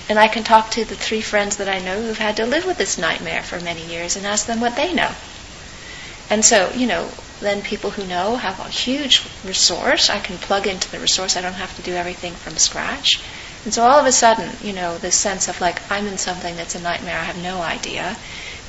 And 0.09 0.19
I 0.19 0.27
can 0.27 0.43
talk 0.43 0.71
to 0.71 0.83
the 0.83 0.97
three 0.97 1.21
friends 1.21 1.55
that 1.55 1.69
I 1.69 1.79
know 1.79 2.01
who've 2.01 2.17
had 2.17 2.35
to 2.35 2.45
live 2.45 2.65
with 2.65 2.77
this 2.77 2.97
nightmare 2.97 3.43
for 3.43 3.61
many 3.61 3.85
years 3.85 4.17
and 4.17 4.25
ask 4.25 4.47
them 4.47 4.59
what 4.59 4.75
they 4.75 4.91
know. 4.93 5.11
And 6.29 6.43
so, 6.43 6.73
you 6.75 6.87
know, 6.87 7.09
then 7.39 7.61
people 7.61 7.91
who 7.91 8.05
know 8.05 8.35
have 8.35 8.59
a 8.59 8.67
huge 8.67 9.25
resource. 9.45 10.09
I 10.09 10.19
can 10.19 10.37
plug 10.37 10.67
into 10.67 10.91
the 10.91 10.99
resource. 10.99 11.37
I 11.37 11.41
don't 11.41 11.53
have 11.53 11.73
to 11.77 11.81
do 11.83 11.93
everything 11.93 12.33
from 12.33 12.57
scratch. 12.57 13.21
And 13.65 13.73
so 13.73 13.83
all 13.83 13.99
of 13.99 14.05
a 14.05 14.11
sudden, 14.11 14.55
you 14.61 14.73
know, 14.73 14.97
this 14.97 15.15
sense 15.15 15.47
of 15.47 15.59
like 15.59 15.81
I'm 15.91 16.07
in 16.07 16.17
something 16.17 16.55
that's 16.55 16.75
a 16.75 16.79
nightmare, 16.81 17.19
I 17.19 17.23
have 17.23 17.37
no 17.37 17.61
idea, 17.61 18.17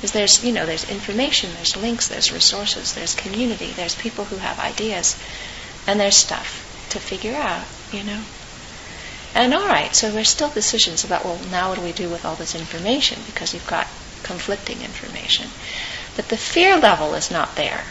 is 0.01 0.11
there's 0.11 0.43
you 0.43 0.51
know 0.51 0.65
there's 0.65 0.89
information, 0.89 1.53
there's 1.53 1.77
links, 1.77 2.07
there's 2.07 2.31
resources, 2.31 2.93
there's 2.93 3.15
community, 3.15 3.71
there's 3.71 3.95
people 3.95 4.25
who 4.25 4.37
have 4.37 4.59
ideas, 4.59 5.17
and 5.87 5.99
there's 5.99 6.17
stuff 6.17 6.65
to 6.89 6.99
figure 6.99 7.35
out, 7.35 7.65
you 7.91 8.03
know. 8.03 8.23
And 9.35 9.53
all 9.53 9.67
right, 9.67 9.95
so 9.95 10.11
there's 10.11 10.29
still 10.29 10.49
decisions 10.49 11.03
about 11.03 11.23
well 11.23 11.39
now 11.51 11.69
what 11.69 11.75
do 11.75 11.83
we 11.83 11.91
do 11.91 12.09
with 12.09 12.25
all 12.25 12.35
this 12.35 12.55
information 12.55 13.19
because 13.25 13.53
you've 13.53 13.67
got 13.67 13.87
conflicting 14.23 14.81
information. 14.81 15.47
But 16.15 16.29
the 16.29 16.37
fear 16.37 16.77
level 16.77 17.13
is 17.13 17.31
not 17.31 17.55
there. 17.55 17.83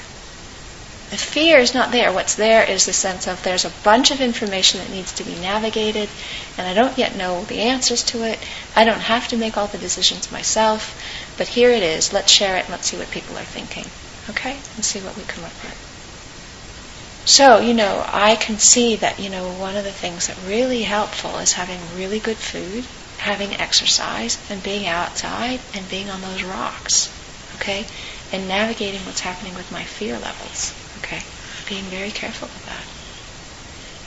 The 1.10 1.16
fear 1.16 1.58
is 1.58 1.72
not 1.72 1.90
there. 1.90 2.12
What's 2.12 2.34
there 2.34 2.62
is 2.68 2.84
the 2.84 2.92
sense 2.92 3.26
of 3.26 3.42
there's 3.42 3.64
a 3.64 3.72
bunch 3.82 4.10
of 4.10 4.20
information 4.20 4.78
that 4.80 4.90
needs 4.90 5.10
to 5.12 5.24
be 5.24 5.34
navigated, 5.36 6.10
and 6.58 6.66
I 6.66 6.74
don't 6.74 6.98
yet 6.98 7.16
know 7.16 7.44
the 7.44 7.60
answers 7.60 8.02
to 8.04 8.24
it. 8.24 8.38
I 8.76 8.84
don't 8.84 9.00
have 9.00 9.26
to 9.28 9.38
make 9.38 9.56
all 9.56 9.68
the 9.68 9.78
decisions 9.78 10.30
myself, 10.30 11.00
but 11.38 11.48
here 11.48 11.70
it 11.70 11.82
is. 11.82 12.12
Let's 12.12 12.30
share 12.30 12.56
it 12.56 12.64
and 12.64 12.68
let's 12.68 12.88
see 12.88 12.98
what 12.98 13.10
people 13.10 13.38
are 13.38 13.42
thinking. 13.44 13.86
Okay? 14.28 14.58
And 14.76 14.84
see 14.84 15.00
what 15.00 15.16
we 15.16 15.22
come 15.22 15.44
up 15.44 15.52
with. 15.64 17.22
So, 17.24 17.58
you 17.60 17.72
know, 17.72 18.04
I 18.06 18.36
can 18.36 18.58
see 18.58 18.96
that, 18.96 19.18
you 19.18 19.30
know, 19.30 19.50
one 19.50 19.76
of 19.76 19.84
the 19.84 19.92
things 19.92 20.26
that 20.26 20.36
really 20.46 20.82
helpful 20.82 21.38
is 21.38 21.52
having 21.52 21.78
really 21.96 22.18
good 22.18 22.36
food, 22.36 22.84
having 23.16 23.54
exercise, 23.54 24.38
and 24.50 24.62
being 24.62 24.86
outside 24.86 25.60
and 25.74 25.88
being 25.88 26.10
on 26.10 26.20
those 26.20 26.42
rocks. 26.42 27.08
Okay? 27.56 27.86
And 28.30 28.46
navigating 28.46 29.06
what's 29.06 29.20
happening 29.20 29.54
with 29.54 29.72
my 29.72 29.84
fear 29.84 30.18
levels. 30.18 30.74
Okay? 30.98 31.22
Being 31.68 31.84
very 31.84 32.10
careful 32.10 32.48
of 32.48 32.66
that. 32.66 32.84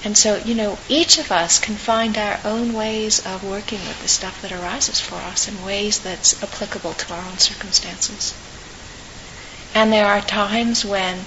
And 0.04 0.18
so, 0.18 0.38
you 0.38 0.56
know, 0.56 0.80
each 0.90 1.20
of 1.20 1.32
us 1.32 1.60
can 1.60 1.76
find 1.76 2.18
our 2.18 2.40
own 2.44 2.74
ways 2.74 3.24
of 3.26 3.44
working 3.44 3.80
with 3.80 4.02
the 4.02 4.08
stuff 4.08 4.42
that 4.42 4.52
arises 4.52 5.00
for 5.00 5.16
us 5.16 5.48
in 5.48 5.64
ways 5.64 6.00
that's 6.00 6.42
applicable 6.42 6.94
to 6.94 7.14
our 7.14 7.24
own 7.24 7.38
circumstances. 7.38 8.34
And 9.76 9.94
there 9.94 10.08
are 10.08 10.22
times 10.22 10.84
when, 10.84 11.26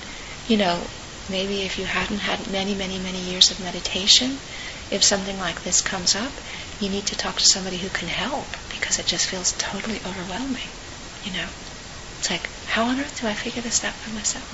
you 0.49 0.57
know, 0.57 0.83
maybe 1.31 1.63
if 1.63 1.79
you 1.79 1.85
hadn't 1.85 2.19
had 2.19 2.51
many, 2.51 2.75
many, 2.75 2.99
many 2.99 3.21
years 3.21 3.51
of 3.51 3.61
meditation, 3.61 4.39
if 4.91 5.05
something 5.05 5.39
like 5.39 5.63
this 5.63 5.81
comes 5.81 6.17
up, 6.17 6.33
you 6.81 6.89
need 6.89 7.07
to 7.07 7.17
talk 7.17 7.37
to 7.37 7.45
somebody 7.45 7.79
who 7.79 7.89
can 7.89 8.09
help 8.09 8.47
because 8.71 8.99
it 8.99 9.07
just 9.07 9.27
feels 9.27 9.53
totally 9.53 10.01
overwhelming. 10.05 10.69
You 11.23 11.33
know, 11.33 11.49
it's 12.19 12.31
like, 12.31 12.51
how 12.67 12.85
on 12.85 12.99
earth 12.99 13.21
do 13.21 13.29
I 13.29 13.35
figure 13.35 13.63
this 13.63 13.85
out 13.85 13.95
for 13.95 14.11
myself? 14.11 14.51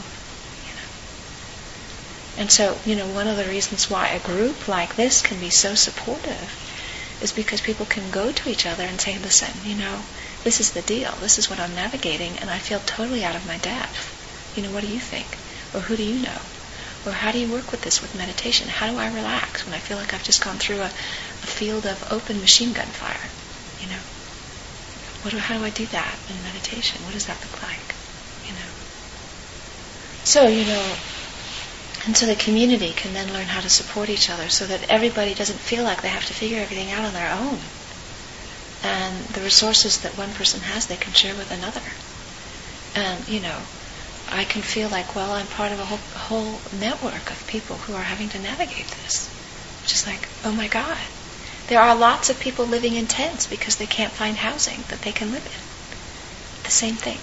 And 2.39 2.51
so, 2.51 2.79
you 2.85 2.97
know, 2.97 3.07
one 3.07 3.29
of 3.29 3.37
the 3.37 3.45
reasons 3.45 3.91
why 3.91 4.09
a 4.09 4.21
group 4.21 4.69
like 4.69 4.97
this 4.97 5.21
can 5.23 5.41
be 5.41 5.51
so 5.51 5.75
supportive 5.75 6.57
is 7.23 7.33
because 7.33 7.61
people 7.61 7.87
can 7.87 8.11
go 8.11 8.33
to 8.33 8.49
each 8.49 8.67
other 8.67 8.85
and 8.85 9.01
say, 9.01 9.19
listen, 9.19 9.53
you 9.65 9.77
know, 9.77 10.03
this 10.43 10.61
is 10.61 10.73
the 10.73 10.83
deal. 10.83 11.13
This 11.21 11.39
is 11.39 11.51
what 11.51 11.61
I'm 11.61 11.75
navigating, 11.75 12.39
and 12.39 12.49
I 12.49 12.59
feel 12.59 12.81
totally 12.81 13.25
out 13.25 13.37
of 13.37 13.47
my 13.47 13.59
depth. 13.59 14.17
You 14.57 14.63
know, 14.63 14.71
what 14.71 14.83
do 14.83 14.89
you 14.89 15.01
think? 15.01 15.37
Or 15.75 15.81
who 15.81 15.97
do 15.97 16.03
you 16.03 16.23
know? 16.23 16.39
Or 17.07 17.13
how 17.13 17.33
do 17.33 17.39
you 17.39 17.51
work 17.51 17.71
with 17.71 17.83
this 17.83 18.01
with 18.03 18.15
meditation? 18.15 18.69
How 18.69 18.91
do 18.91 18.99
I 18.99 19.13
relax 19.13 19.65
when 19.65 19.75
I 19.75 19.79
feel 19.79 19.97
like 19.97 20.13
I've 20.13 20.25
just 20.25 20.43
gone 20.43 20.57
through 20.57 20.81
a, 20.81 20.87
a 20.87 21.47
field 21.47 21.87
of 21.87 22.11
open 22.13 22.41
machine 22.41 22.73
gun 22.73 22.87
fire? 22.87 23.29
You 23.81 23.89
know, 23.89 24.03
what 25.23 25.33
do, 25.33 25.39
how 25.39 25.59
do 25.59 25.65
I 25.65 25.71
do 25.71 25.87
that 25.87 26.19
in 26.29 26.43
meditation? 26.43 27.05
What 27.05 27.13
does 27.13 27.27
that 27.27 27.41
look 27.41 27.63
like? 27.63 27.95
You 28.47 28.53
know. 28.53 28.71
So 30.25 30.49
you 30.49 30.65
know, 30.65 30.95
and 32.07 32.17
so 32.17 32.27
the 32.27 32.35
community 32.35 32.93
can 32.93 33.13
then 33.13 33.33
learn 33.33 33.47
how 33.47 33.61
to 33.61 33.69
support 33.69 34.09
each 34.09 34.31
other 34.31 34.49
so 34.49 34.67
that 34.67 34.89
everybody 34.89 35.35
doesn't 35.35 35.59
feel 35.59 35.85
like 35.85 36.01
they 36.01 36.09
have 36.09 36.25
to 36.27 36.35
figure 36.35 36.61
everything 36.61 36.91
out 36.91 37.05
on 37.05 37.13
their 37.13 37.31
own. 37.31 37.59
And 38.83 39.25
the 39.27 39.43
resources 39.43 40.01
that 40.01 40.17
one 40.17 40.33
person 40.33 40.61
has, 40.63 40.87
they 40.87 40.97
can 40.97 41.13
share 41.13 41.35
with 41.35 41.51
another. 41.51 41.83
And, 42.97 43.29
you 43.29 43.41
know, 43.41 43.59
I 44.33 44.45
can 44.45 44.63
feel 44.63 44.89
like, 44.89 45.15
well, 45.15 45.33
I'm 45.33 45.47
part 45.47 45.73
of 45.73 45.81
a 45.81 45.85
whole, 45.85 45.99
whole 45.99 46.61
network 46.73 47.31
of 47.31 47.47
people 47.47 47.77
who 47.77 47.95
are 47.95 48.03
having 48.03 48.31
to 48.31 48.39
navigate 48.39 48.89
this. 49.03 49.29
Just 49.85 50.07
like, 50.07 50.29
oh 50.45 50.53
my 50.53 50.69
God. 50.69 50.99
There 51.69 51.81
are 51.81 51.95
lots 51.95 52.31
of 52.31 52.41
people 52.41 52.67
living 52.67 52.95
in 52.95 53.07
tents 53.07 53.47
because 53.47 53.77
they 53.77 53.87
can't 53.87 54.13
find 54.13 54.37
housing 54.37 54.85
that 54.89 55.03
they 55.03 55.13
can 55.13 55.31
live 55.31 55.45
in. 55.45 56.65
The 56.65 56.71
same 56.71 56.95
thing. 56.95 57.19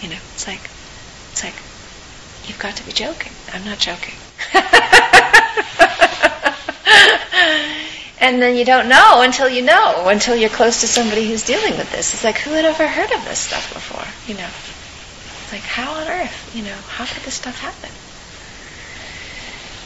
You 0.00 0.14
know, 0.14 0.20
it's 0.34 0.46
like, 0.46 0.68
it's 1.32 1.42
like, 1.42 1.54
You've 2.48 2.58
got 2.58 2.76
to 2.76 2.86
be 2.86 2.92
joking. 2.92 3.32
I'm 3.52 3.64
not 3.64 3.78
joking. 3.78 4.14
and 8.20 8.42
then 8.42 8.56
you 8.56 8.64
don't 8.64 8.88
know 8.88 9.22
until 9.22 9.48
you 9.48 9.62
know, 9.62 10.08
until 10.08 10.34
you're 10.34 10.50
close 10.50 10.80
to 10.80 10.88
somebody 10.88 11.28
who's 11.28 11.44
dealing 11.44 11.76
with 11.76 11.92
this. 11.92 12.14
It's 12.14 12.24
like, 12.24 12.38
who 12.38 12.50
had 12.50 12.64
ever 12.64 12.88
heard 12.88 13.12
of 13.12 13.24
this 13.24 13.38
stuff 13.38 13.72
before? 13.72 14.04
You 14.26 14.40
know, 14.40 14.48
it's 14.48 15.52
like, 15.52 15.62
how 15.62 15.92
on 15.92 16.08
earth? 16.08 16.56
You 16.56 16.64
know, 16.64 16.76
how 16.88 17.04
could 17.04 17.22
this 17.22 17.34
stuff 17.34 17.58
happen? 17.58 17.90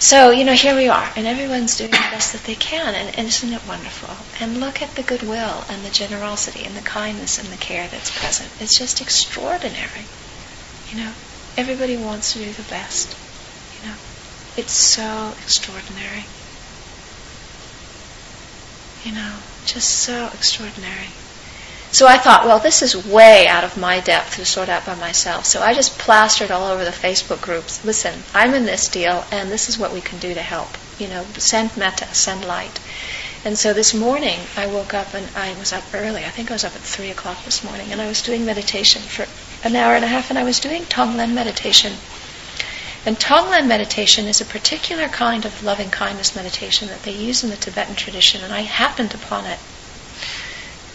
So, 0.02 0.30
you 0.30 0.44
know, 0.44 0.54
here 0.54 0.74
we 0.74 0.88
are, 0.88 1.12
and 1.14 1.28
everyone's 1.28 1.76
doing 1.76 1.92
the 1.92 1.96
best 1.96 2.32
that 2.32 2.42
they 2.42 2.56
can, 2.56 2.92
and, 2.94 3.28
isn't 3.28 3.52
it 3.52 3.68
wonderful? 3.68 4.16
And 4.40 4.58
look 4.58 4.82
at 4.82 4.96
the 4.96 5.04
goodwill 5.04 5.64
and 5.68 5.84
the 5.84 5.90
generosity 5.90 6.64
and 6.64 6.76
the 6.76 6.80
kindness 6.80 7.38
and 7.38 7.46
the 7.48 7.56
care 7.56 7.86
that's 7.86 8.10
present. 8.10 8.50
It's 8.58 8.76
just 8.76 9.00
extraordinary, 9.00 10.06
you 10.90 10.96
know. 10.96 11.12
Everybody 11.56 11.96
wants 11.96 12.32
to 12.32 12.38
do 12.38 12.52
the 12.52 12.62
best. 12.70 13.16
You 13.80 13.88
know, 13.88 13.96
it's 14.56 14.72
so 14.72 15.34
extraordinary. 15.42 16.24
You 19.04 19.12
know, 19.12 19.38
just 19.66 19.90
so 19.90 20.30
extraordinary. 20.32 21.08
So 21.92 22.06
I 22.06 22.16
thought, 22.16 22.46
well, 22.46 22.58
this 22.58 22.80
is 22.80 23.06
way 23.06 23.46
out 23.46 23.64
of 23.64 23.76
my 23.76 24.00
depth 24.00 24.36
to 24.36 24.46
sort 24.46 24.70
out 24.70 24.86
by 24.86 24.94
myself. 24.94 25.44
So 25.44 25.60
I 25.60 25.74
just 25.74 25.98
plastered 25.98 26.50
all 26.50 26.70
over 26.72 26.86
the 26.86 26.90
Facebook 26.90 27.42
groups. 27.42 27.84
Listen, 27.84 28.22
I'm 28.32 28.54
in 28.54 28.64
this 28.64 28.88
deal, 28.88 29.24
and 29.30 29.50
this 29.50 29.68
is 29.68 29.78
what 29.78 29.92
we 29.92 30.00
can 30.00 30.18
do 30.18 30.32
to 30.32 30.40
help. 30.40 30.70
You 30.98 31.08
know, 31.08 31.24
send 31.36 31.76
metta, 31.76 32.06
send 32.14 32.46
light. 32.46 32.80
And 33.44 33.58
so 33.58 33.72
this 33.72 33.92
morning 33.92 34.38
I 34.56 34.68
woke 34.68 34.94
up 34.94 35.14
and 35.14 35.28
I 35.34 35.54
was 35.54 35.72
up 35.72 35.82
early. 35.92 36.24
I 36.24 36.30
think 36.30 36.50
I 36.50 36.54
was 36.54 36.64
up 36.64 36.76
at 36.76 36.80
three 36.80 37.10
o'clock 37.10 37.44
this 37.44 37.64
morning, 37.64 37.90
and 37.90 38.00
I 38.00 38.06
was 38.06 38.22
doing 38.22 38.44
meditation 38.44 39.02
for 39.02 39.26
an 39.66 39.74
hour 39.74 39.96
and 39.96 40.04
a 40.04 40.08
half, 40.08 40.30
and 40.30 40.38
I 40.38 40.44
was 40.44 40.60
doing 40.60 40.84
Tonglen 40.84 41.34
meditation. 41.34 41.94
And 43.04 43.18
Tonglen 43.18 43.66
meditation 43.66 44.26
is 44.26 44.40
a 44.40 44.44
particular 44.44 45.08
kind 45.08 45.44
of 45.44 45.64
loving 45.64 45.90
kindness 45.90 46.36
meditation 46.36 46.86
that 46.86 47.02
they 47.02 47.10
use 47.10 47.42
in 47.42 47.50
the 47.50 47.56
Tibetan 47.56 47.96
tradition, 47.96 48.44
and 48.44 48.52
I 48.52 48.60
happened 48.60 49.12
upon 49.12 49.44
it 49.46 49.58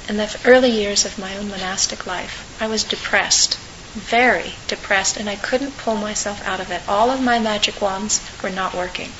in 0.08 0.16
the 0.16 0.40
early 0.46 0.72
years 0.72 1.04
of 1.04 1.20
my 1.20 1.36
own 1.36 1.50
monastic 1.50 2.08
life. 2.08 2.56
I 2.62 2.68
was 2.68 2.86
depressed, 2.86 3.58
very 3.92 4.54
depressed, 4.70 5.18
and 5.18 5.28
I 5.30 5.36
couldn't 5.36 5.78
pull 5.78 5.98
myself 5.98 6.42
out 6.48 6.62
of 6.62 6.72
it. 6.72 6.82
All 6.88 7.12
of 7.12 7.22
my 7.22 7.40
magic 7.40 7.82
wands 7.82 8.22
were 8.42 8.50
not 8.50 8.74
working. 8.74 9.12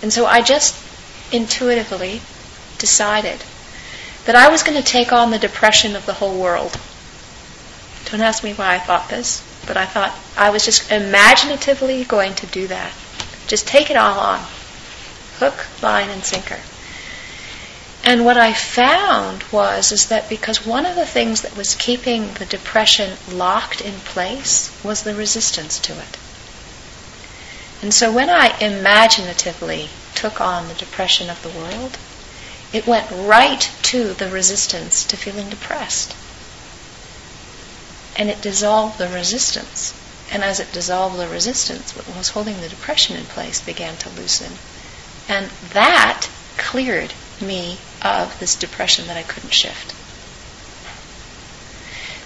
And 0.00 0.10
so 0.10 0.24
I 0.24 0.40
just 0.40 0.74
intuitively 1.32 2.20
decided 2.78 3.42
that 4.24 4.34
I 4.34 4.48
was 4.48 4.62
going 4.62 4.76
to 4.76 4.86
take 4.86 5.12
on 5.12 5.30
the 5.30 5.38
depression 5.38 5.96
of 5.96 6.06
the 6.06 6.14
whole 6.14 6.38
world. 6.38 6.78
Don't 8.06 8.20
ask 8.20 8.42
me 8.42 8.52
why 8.52 8.74
I 8.74 8.78
thought 8.78 9.08
this, 9.08 9.42
but 9.66 9.76
I 9.76 9.86
thought 9.86 10.14
I 10.36 10.50
was 10.50 10.64
just 10.64 10.90
imaginatively 10.90 12.04
going 12.04 12.34
to 12.36 12.46
do 12.46 12.66
that. 12.68 12.92
Just 13.46 13.66
take 13.66 13.90
it 13.90 13.96
all 13.96 14.18
on. 14.18 14.40
Hook, 15.38 15.66
line, 15.82 16.10
and 16.10 16.24
sinker. 16.24 16.60
And 18.02 18.24
what 18.24 18.36
I 18.36 18.52
found 18.52 19.44
was 19.52 19.92
is 19.92 20.06
that 20.06 20.28
because 20.28 20.66
one 20.66 20.86
of 20.86 20.96
the 20.96 21.06
things 21.06 21.42
that 21.42 21.56
was 21.56 21.74
keeping 21.74 22.32
the 22.34 22.46
depression 22.46 23.18
locked 23.30 23.80
in 23.80 23.94
place 24.00 24.70
was 24.82 25.02
the 25.02 25.14
resistance 25.14 25.78
to 25.80 25.92
it. 25.92 26.16
And 27.82 27.92
so 27.94 28.12
when 28.12 28.30
I 28.30 28.56
imaginatively 28.58 29.90
took 30.20 30.38
on 30.38 30.68
the 30.68 30.74
depression 30.74 31.30
of 31.30 31.42
the 31.42 31.48
world, 31.48 31.96
it 32.74 32.86
went 32.86 33.10
right 33.10 33.70
to 33.82 34.12
the 34.12 34.28
resistance 34.28 35.02
to 35.04 35.16
feeling 35.16 35.48
depressed. 35.48 36.14
And 38.16 38.28
it 38.28 38.42
dissolved 38.42 38.98
the 38.98 39.08
resistance. 39.08 39.94
And 40.30 40.44
as 40.44 40.60
it 40.60 40.72
dissolved 40.72 41.18
the 41.18 41.26
resistance, 41.26 41.96
what 41.96 42.14
was 42.14 42.28
holding 42.28 42.60
the 42.60 42.68
depression 42.68 43.16
in 43.16 43.24
place 43.24 43.62
began 43.62 43.96
to 43.96 44.10
loosen. 44.10 44.52
And 45.26 45.50
that 45.72 46.28
cleared 46.58 47.14
me 47.40 47.78
of 48.02 48.38
this 48.38 48.56
depression 48.56 49.06
that 49.06 49.16
I 49.16 49.22
couldn't 49.22 49.54
shift. 49.54 49.94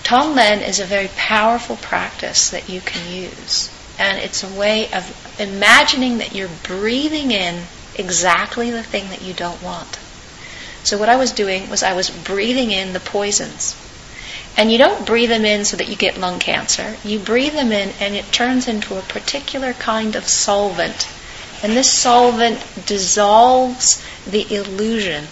Tonglen 0.02 0.66
is 0.66 0.80
a 0.80 0.85
very 0.85 1.09
powerful 1.16 1.76
practice 1.76 2.50
that 2.50 2.68
you 2.68 2.80
can 2.80 3.11
use. 3.11 3.70
And 4.00 4.18
it's 4.18 4.42
a 4.42 4.48
way 4.48 4.92
of 4.92 5.37
imagining 5.38 6.18
that 6.18 6.35
you're 6.35 6.50
breathing 6.64 7.30
in 7.30 7.62
exactly 7.96 8.70
the 8.70 8.83
thing 8.83 9.09
that 9.11 9.22
you 9.22 9.35
don't 9.35 9.62
want. 9.62 9.98
So 10.85 10.98
what 10.98 11.09
I 11.09 11.16
was 11.16 11.33
doing 11.33 11.70
was 11.70 11.83
I 11.83 11.94
was 11.94 12.11
breathing 12.11 12.70
in 12.70 12.92
the 12.92 13.00
poisons. 13.00 13.76
And 14.57 14.70
you 14.70 14.78
don't 14.78 15.07
breathe 15.07 15.30
them 15.30 15.44
in 15.44 15.64
so 15.64 15.76
that 15.76 15.88
you 15.88 15.96
get 15.96 16.18
lung 16.18 16.38
cancer. 16.38 16.96
You 17.02 17.18
breathe 17.18 17.54
them 17.54 17.72
in 17.72 17.92
and 18.00 18.14
it 18.14 18.30
turns 18.30 18.68
into 18.68 18.96
a 18.98 19.02
particular 19.02 19.72
kind 19.72 20.14
of 20.14 20.28
solvent. 20.28 21.09
And 21.62 21.72
this 21.72 21.90
solvent 21.90 22.62
dissolves 22.87 24.04
the 24.26 24.54
illusion 24.54 25.26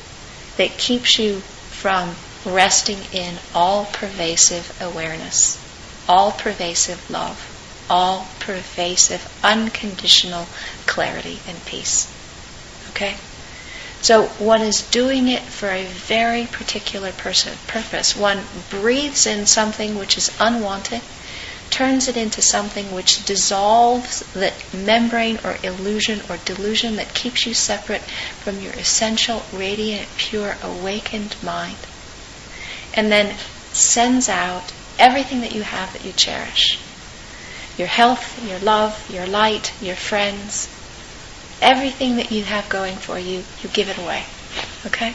that 0.57 0.79
keeps 0.79 1.18
you 1.18 1.40
from 1.40 2.16
resting 2.44 2.98
in 3.12 3.37
all 3.55 3.85
pervasive 3.87 4.77
awareness, 4.81 5.59
all 6.09 6.33
pervasive 6.33 7.09
love, 7.11 7.87
all 7.88 8.27
pervasive 8.40 9.31
unconditional 9.44 10.46
clarity 10.87 11.40
and 11.46 11.64
peace. 11.66 12.12
Okay? 12.93 13.17
So 14.03 14.27
one 14.39 14.63
is 14.63 14.83
doing 14.83 15.29
it 15.29 15.43
for 15.43 15.69
a 15.71 15.85
very 15.85 16.47
particular 16.47 17.13
purpose. 17.13 18.17
One 18.17 18.45
breathes 18.69 19.27
in 19.27 19.47
something 19.47 19.97
which 19.97 20.19
is 20.19 20.31
unwanted, 20.41 21.03
turns 21.71 22.09
it 22.09 22.17
into 22.17 22.43
something 22.43 22.93
which 22.93 23.25
dissolves 23.25 24.21
the 24.35 24.53
membrane 24.75 25.39
or 25.45 25.57
illusion 25.63 26.21
or 26.29 26.37
delusion 26.45 26.97
that 26.97 27.15
keeps 27.15 27.47
you 27.47 27.55
separate 27.55 28.03
from 28.43 28.61
your 28.61 28.73
essential, 28.73 29.45
radiant, 29.53 30.09
pure, 30.17 30.57
awakened 30.63 31.37
mind. 31.43 31.79
And 32.95 33.11
then 33.11 33.37
sends 33.73 34.29
out 34.29 34.73
everything 34.99 35.41
that 35.43 35.55
you 35.55 35.63
have 35.63 35.93
that 35.93 36.05
you 36.05 36.13
cherish 36.13 36.79
your 37.79 37.89
health, 37.89 38.45
your 38.47 38.59
love, 38.59 39.09
your 39.11 39.27
light, 39.27 39.73
your 39.81 39.97
friends, 39.97 40.69
everything 41.62 42.16
that 42.16 42.31
you 42.31 42.44
have 42.44 42.68
going 42.68 42.96
for 42.96 43.18
you, 43.18 43.44
you 43.62 43.68
give 43.72 43.88
it 43.88 43.96
away. 43.96 44.25
Okay? 44.85 45.14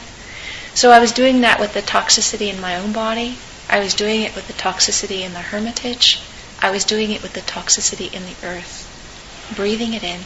So 0.74 0.90
I 0.90 0.98
was 0.98 1.12
doing 1.12 1.42
that 1.42 1.60
with 1.60 1.74
the 1.74 1.82
toxicity 1.82 2.52
in 2.52 2.60
my 2.60 2.76
own 2.76 2.92
body. 2.92 3.36
I 3.68 3.80
was 3.80 3.94
doing 3.94 4.22
it 4.22 4.34
with 4.34 4.46
the 4.46 4.54
toxicity 4.54 5.20
in 5.20 5.34
the 5.34 5.40
hermitage. 5.40 6.20
I 6.60 6.70
was 6.70 6.84
doing 6.84 7.10
it 7.10 7.22
with 7.22 7.34
the 7.34 7.40
toxicity 7.42 8.12
in 8.12 8.24
the 8.24 8.34
earth. 8.46 8.86
Breathing 9.54 9.92
it 9.94 10.02
in, 10.02 10.22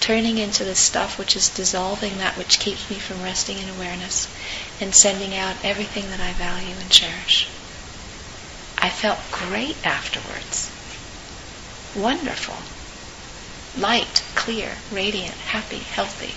turning 0.00 0.38
into 0.38 0.64
the 0.64 0.74
stuff 0.74 1.18
which 1.18 1.36
is 1.36 1.48
dissolving 1.48 2.18
that 2.18 2.36
which 2.36 2.58
keeps 2.58 2.90
me 2.90 2.98
from 2.98 3.22
resting 3.22 3.58
in 3.58 3.68
awareness, 3.68 4.28
and 4.80 4.94
sending 4.94 5.36
out 5.36 5.56
everything 5.62 6.08
that 6.10 6.20
I 6.20 6.32
value 6.32 6.74
and 6.80 6.90
cherish. 6.90 7.48
I 8.78 8.88
felt 8.88 9.18
great 9.30 9.76
afterwards. 9.84 10.70
Wonderful. 11.94 12.56
Light, 13.78 14.22
clear, 14.34 14.78
radiant, 14.90 15.34
happy, 15.34 15.78
healthy. 15.78 16.34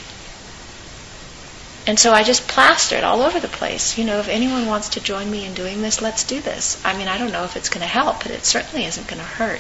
And 1.85 1.99
so 1.99 2.13
I 2.13 2.23
just 2.23 2.47
plastered 2.47 3.03
all 3.03 3.21
over 3.21 3.41
the 3.41 3.49
place. 3.49 3.97
You 3.97 4.05
know, 4.05 4.19
if 4.19 4.29
anyone 4.29 4.67
wants 4.67 4.89
to 4.89 5.01
join 5.01 5.29
me 5.29 5.43
in 5.43 5.53
doing 5.53 5.81
this, 5.81 6.01
let's 6.01 6.23
do 6.23 6.39
this. 6.39 6.81
I 6.85 6.95
mean, 6.97 7.09
I 7.09 7.17
don't 7.17 7.33
know 7.33 7.43
if 7.43 7.57
it's 7.57 7.67
going 7.67 7.81
to 7.81 7.87
help, 7.87 8.23
but 8.23 8.31
it 8.31 8.45
certainly 8.45 8.85
isn't 8.85 9.07
going 9.07 9.19
to 9.19 9.27
hurt. 9.27 9.59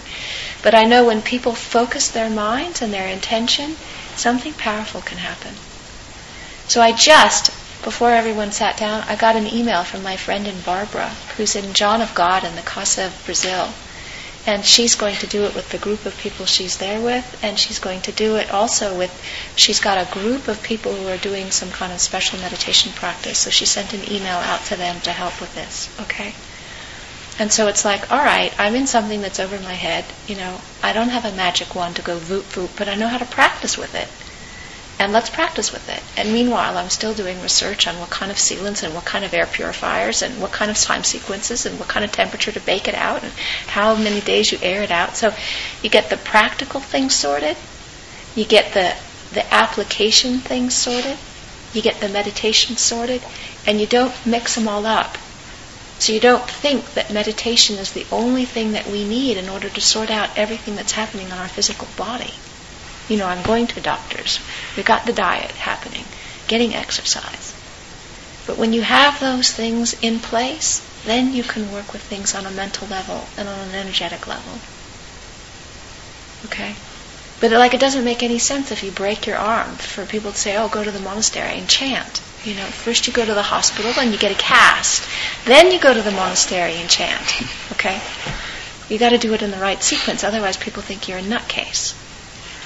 But 0.61 0.73
I 0.73 0.85
know 0.85 1.03
when 1.03 1.21
people 1.21 1.53
focus 1.53 2.07
their 2.07 2.29
minds 2.29 2.81
and 2.81 2.93
their 2.93 3.07
intention, 3.07 3.75
something 4.15 4.53
powerful 4.53 5.01
can 5.01 5.17
happen. 5.17 5.55
So 6.69 6.81
I 6.81 6.93
just, 6.93 7.47
before 7.83 8.11
everyone 8.11 8.53
sat 8.53 8.77
down, 8.77 9.03
I 9.09 9.17
got 9.17 9.35
an 9.35 9.47
email 9.47 9.83
from 9.83 10.01
my 10.01 10.15
friend 10.15 10.47
in 10.47 10.61
Barbara, 10.61 11.09
who's 11.35 11.57
in 11.57 11.73
John 11.73 12.01
of 12.01 12.15
God 12.15 12.45
in 12.45 12.55
the 12.55 12.61
Casa 12.61 13.07
of 13.07 13.25
Brazil. 13.25 13.73
And 14.45 14.65
she's 14.65 14.95
going 14.95 15.15
to 15.17 15.27
do 15.27 15.43
it 15.43 15.55
with 15.55 15.69
the 15.69 15.77
group 15.77 16.05
of 16.05 16.17
people 16.17 16.45
she's 16.45 16.77
there 16.77 16.99
with, 16.99 17.39
and 17.41 17.57
she's 17.57 17.79
going 17.79 18.01
to 18.01 18.11
do 18.11 18.35
it 18.35 18.51
also 18.51 18.97
with, 18.97 19.11
she's 19.55 19.79
got 19.79 19.97
a 19.97 20.11
group 20.13 20.47
of 20.49 20.61
people 20.61 20.93
who 20.93 21.07
are 21.07 21.17
doing 21.17 21.49
some 21.51 21.69
kind 21.71 21.93
of 21.93 22.01
special 22.01 22.39
meditation 22.39 22.91
practice. 22.93 23.39
So 23.39 23.49
she 23.49 23.65
sent 23.65 23.93
an 23.93 24.01
email 24.11 24.37
out 24.37 24.61
to 24.65 24.75
them 24.75 24.99
to 25.01 25.11
help 25.11 25.39
with 25.39 25.55
this, 25.55 25.89
okay? 26.01 26.33
And 27.39 27.51
so 27.51 27.67
it's 27.67 27.85
like, 27.85 28.11
all 28.11 28.23
right, 28.23 28.53
I'm 28.59 28.75
in 28.75 28.85
something 28.87 29.21
that's 29.21 29.39
over 29.39 29.57
my 29.59 29.73
head. 29.73 30.05
You 30.27 30.35
know, 30.35 30.59
I 30.83 30.91
don't 30.93 31.09
have 31.09 31.25
a 31.25 31.31
magic 31.35 31.73
wand 31.73 31.95
to 31.95 32.01
go 32.01 32.17
voop 32.17 32.43
voop, 32.53 32.77
but 32.77 32.89
I 32.89 32.95
know 32.95 33.07
how 33.07 33.17
to 33.17 33.25
practice 33.25 33.77
with 33.77 33.95
it 33.95 34.09
and 34.99 35.11
let's 35.11 35.29
practice 35.29 35.71
with 35.71 35.89
it. 35.89 36.01
And 36.15 36.31
meanwhile, 36.33 36.77
I'm 36.77 36.89
still 36.89 37.13
doing 37.13 37.41
research 37.41 37.87
on 37.87 37.99
what 37.99 38.09
kind 38.09 38.31
of 38.31 38.37
sealants 38.37 38.83
and 38.83 38.93
what 38.93 39.05
kind 39.05 39.25
of 39.25 39.33
air 39.33 39.47
purifiers 39.47 40.21
and 40.21 40.39
what 40.41 40.51
kind 40.51 40.69
of 40.69 40.77
time 40.77 41.03
sequences 41.03 41.65
and 41.65 41.79
what 41.79 41.87
kind 41.87 42.05
of 42.05 42.11
temperature 42.11 42.51
to 42.51 42.59
bake 42.59 42.87
it 42.87 42.95
out 42.95 43.23
and 43.23 43.33
how 43.67 43.95
many 43.95 44.21
days 44.21 44.51
you 44.51 44.59
air 44.61 44.81
it 44.81 44.91
out. 44.91 45.15
So 45.15 45.33
you 45.81 45.89
get 45.89 46.09
the 46.09 46.17
practical 46.17 46.79
things 46.79 47.15
sorted, 47.15 47.57
you 48.35 48.45
get 48.45 48.73
the 48.73 48.95
the 49.33 49.51
application 49.53 50.37
things 50.39 50.75
sorted, 50.75 51.17
you 51.73 51.81
get 51.81 51.99
the 51.99 52.07
meditation 52.07 52.77
sorted, 52.77 53.23
and 53.65 53.81
you 53.81 53.87
don't 53.87 54.13
mix 54.27 54.55
them 54.55 54.67
all 54.67 54.85
up. 54.85 55.17
So 55.97 56.13
you 56.13 56.19
don't 56.19 56.47
think 56.47 56.93
that 56.93 57.11
meditation 57.11 57.77
is 57.77 57.93
the 57.93 58.05
only 58.11 58.45
thing 58.45 58.73
that 58.73 58.87
we 58.87 59.07
need 59.07 59.37
in 59.37 59.49
order 59.49 59.69
to 59.69 59.81
sort 59.81 60.11
out 60.11 60.37
everything 60.37 60.75
that's 60.75 60.91
happening 60.91 61.31
on 61.31 61.39
our 61.39 61.47
physical 61.47 61.87
body. 61.97 62.33
You 63.09 63.17
know, 63.17 63.27
I'm 63.27 63.43
going 63.43 63.67
to 63.67 63.81
doctors. 63.81 64.39
We've 64.75 64.85
got 64.85 65.05
the 65.05 65.13
diet 65.13 65.51
happening, 65.51 66.05
getting 66.47 66.73
exercise. 66.73 67.53
But 68.45 68.57
when 68.57 68.73
you 68.73 68.81
have 68.81 69.19
those 69.19 69.51
things 69.51 69.95
in 70.01 70.19
place, 70.19 70.81
then 71.05 71.33
you 71.33 71.43
can 71.43 71.71
work 71.71 71.93
with 71.93 72.01
things 72.01 72.35
on 72.35 72.45
a 72.45 72.51
mental 72.51 72.87
level 72.87 73.27
and 73.37 73.47
on 73.47 73.59
an 73.59 73.75
energetic 73.75 74.27
level. 74.27 74.59
Okay? 76.45 76.75
But 77.39 77.51
like 77.51 77.73
it 77.73 77.79
doesn't 77.79 78.05
make 78.05 78.23
any 78.23 78.39
sense 78.39 78.71
if 78.71 78.83
you 78.83 78.91
break 78.91 79.27
your 79.27 79.37
arm 79.37 79.75
for 79.75 80.05
people 80.05 80.31
to 80.31 80.37
say, 80.37 80.55
"Oh, 80.55 80.69
go 80.69 80.83
to 80.83 80.91
the 80.91 80.99
monastery 80.99 81.57
and 81.57 81.67
chant." 81.67 82.21
You 82.45 82.55
know, 82.55 82.65
first 82.65 83.07
you 83.07 83.13
go 83.13 83.25
to 83.25 83.33
the 83.33 83.43
hospital 83.43 83.93
and 83.97 84.11
you 84.11 84.17
get 84.17 84.31
a 84.31 84.35
cast, 84.35 85.03
then 85.45 85.71
you 85.71 85.79
go 85.79 85.93
to 85.93 86.01
the 86.01 86.11
monastery 86.11 86.75
and 86.75 86.89
chant. 86.89 87.41
Okay? 87.73 88.01
You 88.89 88.97
got 88.97 89.09
to 89.09 89.17
do 89.17 89.33
it 89.33 89.41
in 89.41 89.51
the 89.51 89.57
right 89.57 89.81
sequence, 89.81 90.23
otherwise 90.23 90.57
people 90.57 90.83
think 90.83 91.07
you're 91.07 91.19
a 91.19 91.21
nutcase. 91.21 91.93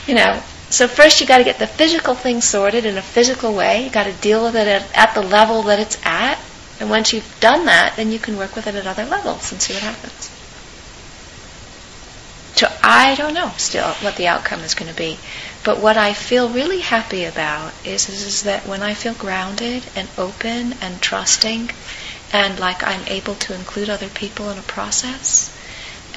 You 0.07 0.15
know, 0.15 0.41
so 0.69 0.87
first 0.87 1.21
you 1.21 1.27
got 1.27 1.37
to 1.39 1.43
get 1.43 1.59
the 1.59 1.67
physical 1.67 2.15
thing 2.15 2.41
sorted 2.41 2.85
in 2.85 2.97
a 2.97 3.01
physical 3.01 3.53
way. 3.53 3.83
You 3.83 3.89
got 3.89 4.05
to 4.05 4.13
deal 4.13 4.43
with 4.43 4.55
it 4.55 4.67
at, 4.67 4.95
at 4.95 5.13
the 5.13 5.21
level 5.21 5.63
that 5.63 5.79
it's 5.79 5.97
at. 6.05 6.39
And 6.79 6.89
once 6.89 7.11
you've 7.13 7.39
done 7.39 7.65
that, 7.65 7.95
then 7.97 8.11
you 8.11 8.19
can 8.19 8.37
work 8.37 8.55
with 8.55 8.67
it 8.67 8.75
at 8.75 8.87
other 8.87 9.05
levels 9.05 9.51
and 9.51 9.61
see 9.61 9.73
what 9.73 9.83
happens. 9.83 10.31
So 12.55 12.67
I 12.81 13.15
don't 13.15 13.33
know 13.35 13.51
still 13.57 13.89
what 14.01 14.15
the 14.15 14.27
outcome 14.27 14.61
is 14.61 14.73
going 14.73 14.89
to 14.91 14.97
be. 14.97 15.17
But 15.63 15.79
what 15.79 15.97
I 15.97 16.13
feel 16.13 16.49
really 16.49 16.79
happy 16.79 17.25
about 17.25 17.73
is, 17.85 18.09
is, 18.09 18.23
is 18.23 18.43
that 18.43 18.65
when 18.65 18.81
I 18.81 18.93
feel 18.93 19.13
grounded 19.13 19.83
and 19.95 20.07
open 20.17 20.73
and 20.81 21.01
trusting 21.01 21.69
and 22.33 22.59
like 22.59 22.83
I'm 22.83 23.05
able 23.07 23.35
to 23.35 23.53
include 23.53 23.89
other 23.89 24.09
people 24.09 24.49
in 24.49 24.57
a 24.57 24.63
process, 24.63 25.55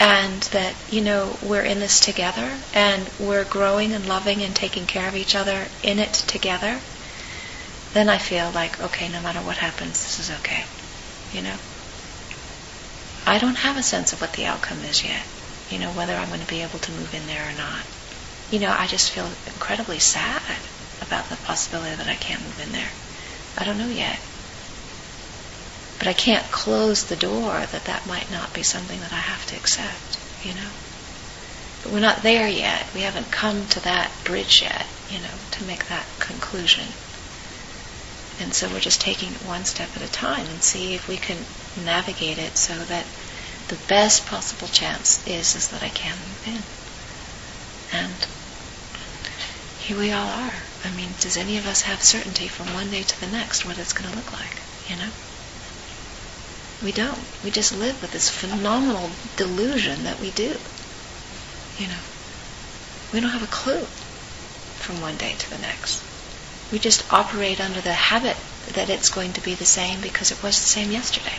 and 0.00 0.40
that 0.44 0.74
you 0.90 1.02
know 1.02 1.36
we're 1.42 1.62
in 1.62 1.78
this 1.78 2.00
together 2.00 2.58
and 2.72 3.08
we're 3.20 3.44
growing 3.44 3.92
and 3.92 4.08
loving 4.08 4.42
and 4.42 4.56
taking 4.56 4.86
care 4.86 5.06
of 5.06 5.14
each 5.14 5.36
other 5.36 5.68
in 5.82 5.98
it 5.98 6.14
together 6.14 6.80
then 7.92 8.08
i 8.08 8.16
feel 8.16 8.50
like 8.50 8.80
okay 8.80 9.08
no 9.10 9.20
matter 9.20 9.40
what 9.40 9.58
happens 9.58 10.02
this 10.02 10.18
is 10.18 10.30
okay 10.30 10.64
you 11.32 11.42
know? 11.42 11.54
I 13.24 13.38
don't 13.38 13.54
have 13.54 13.76
a 13.76 13.84
sense 13.84 14.12
of 14.12 14.20
what 14.20 14.32
the 14.32 14.46
outcome 14.46 14.80
is 14.80 15.04
yet 15.04 15.22
you 15.68 15.78
know 15.78 15.92
whether 15.92 16.14
i'm 16.14 16.28
going 16.28 16.40
to 16.40 16.46
be 16.46 16.62
able 16.62 16.78
to 16.80 16.92
move 16.92 17.14
in 17.14 17.26
there 17.26 17.48
or 17.48 17.56
not. 17.56 17.84
You 18.50 18.58
know 18.58 18.74
i 18.76 18.86
just 18.86 19.10
feel 19.12 19.28
incredibly 19.46 19.98
sad 19.98 20.40
about 21.02 21.28
the 21.28 21.36
possibility 21.36 21.94
that 21.94 22.08
i 22.08 22.14
can't 22.14 22.42
move 22.42 22.58
in 22.58 22.72
there. 22.72 22.90
I 23.58 23.64
don't 23.64 23.78
know 23.78 23.88
yet 23.88 24.18
but 26.00 26.08
I 26.08 26.14
can't 26.14 26.50
close 26.50 27.04
the 27.04 27.14
door 27.14 27.66
that 27.66 27.84
that 27.84 28.06
might 28.06 28.30
not 28.30 28.54
be 28.54 28.62
something 28.62 28.98
that 29.00 29.12
I 29.12 29.20
have 29.20 29.44
to 29.48 29.56
accept, 29.56 30.18
you 30.42 30.54
know. 30.54 30.70
But 31.82 31.92
we're 31.92 32.00
not 32.00 32.22
there 32.22 32.48
yet. 32.48 32.86
We 32.94 33.02
haven't 33.02 33.30
come 33.30 33.66
to 33.68 33.80
that 33.80 34.10
bridge 34.24 34.62
yet, 34.62 34.86
you 35.10 35.18
know, 35.18 35.36
to 35.50 35.64
make 35.64 35.88
that 35.88 36.06
conclusion. 36.18 36.86
And 38.40 38.54
so 38.54 38.70
we're 38.70 38.80
just 38.80 39.02
taking 39.02 39.34
it 39.34 39.44
one 39.44 39.66
step 39.66 39.94
at 39.94 40.00
a 40.00 40.10
time 40.10 40.46
and 40.46 40.62
see 40.62 40.94
if 40.94 41.06
we 41.06 41.18
can 41.18 41.36
navigate 41.84 42.38
it 42.38 42.56
so 42.56 42.78
that 42.78 43.04
the 43.68 43.76
best 43.86 44.24
possible 44.24 44.68
chance 44.68 45.20
is 45.28 45.54
is 45.54 45.68
that 45.68 45.82
I 45.82 45.90
can 45.90 46.16
move 46.16 46.46
in. 46.46 46.62
And 48.00 48.26
here 49.80 49.98
we 49.98 50.12
all 50.12 50.28
are. 50.28 50.54
I 50.82 50.90
mean, 50.96 51.10
does 51.20 51.36
any 51.36 51.58
of 51.58 51.66
us 51.66 51.82
have 51.82 52.02
certainty 52.02 52.48
from 52.48 52.72
one 52.72 52.90
day 52.90 53.02
to 53.02 53.20
the 53.20 53.26
next 53.26 53.66
what 53.66 53.76
it's 53.76 53.92
going 53.92 54.08
to 54.08 54.16
look 54.16 54.32
like, 54.32 54.56
you 54.88 54.96
know? 54.96 55.10
We 56.82 56.92
don't. 56.92 57.18
We 57.44 57.50
just 57.50 57.76
live 57.76 58.00
with 58.00 58.12
this 58.12 58.30
phenomenal 58.30 59.10
delusion 59.36 60.04
that 60.04 60.18
we 60.20 60.30
do. 60.30 60.56
You 61.76 61.88
know, 61.88 62.02
we 63.12 63.20
don't 63.20 63.30
have 63.30 63.42
a 63.42 63.46
clue 63.46 63.86
from 64.76 65.00
one 65.00 65.16
day 65.16 65.34
to 65.38 65.50
the 65.50 65.58
next. 65.58 66.02
We 66.72 66.78
just 66.78 67.12
operate 67.12 67.60
under 67.60 67.80
the 67.80 67.92
habit 67.92 68.36
that 68.74 68.88
it's 68.88 69.10
going 69.10 69.32
to 69.34 69.40
be 69.40 69.54
the 69.54 69.64
same 69.64 70.00
because 70.00 70.30
it 70.30 70.42
was 70.42 70.60
the 70.60 70.66
same 70.66 70.90
yesterday. 70.90 71.36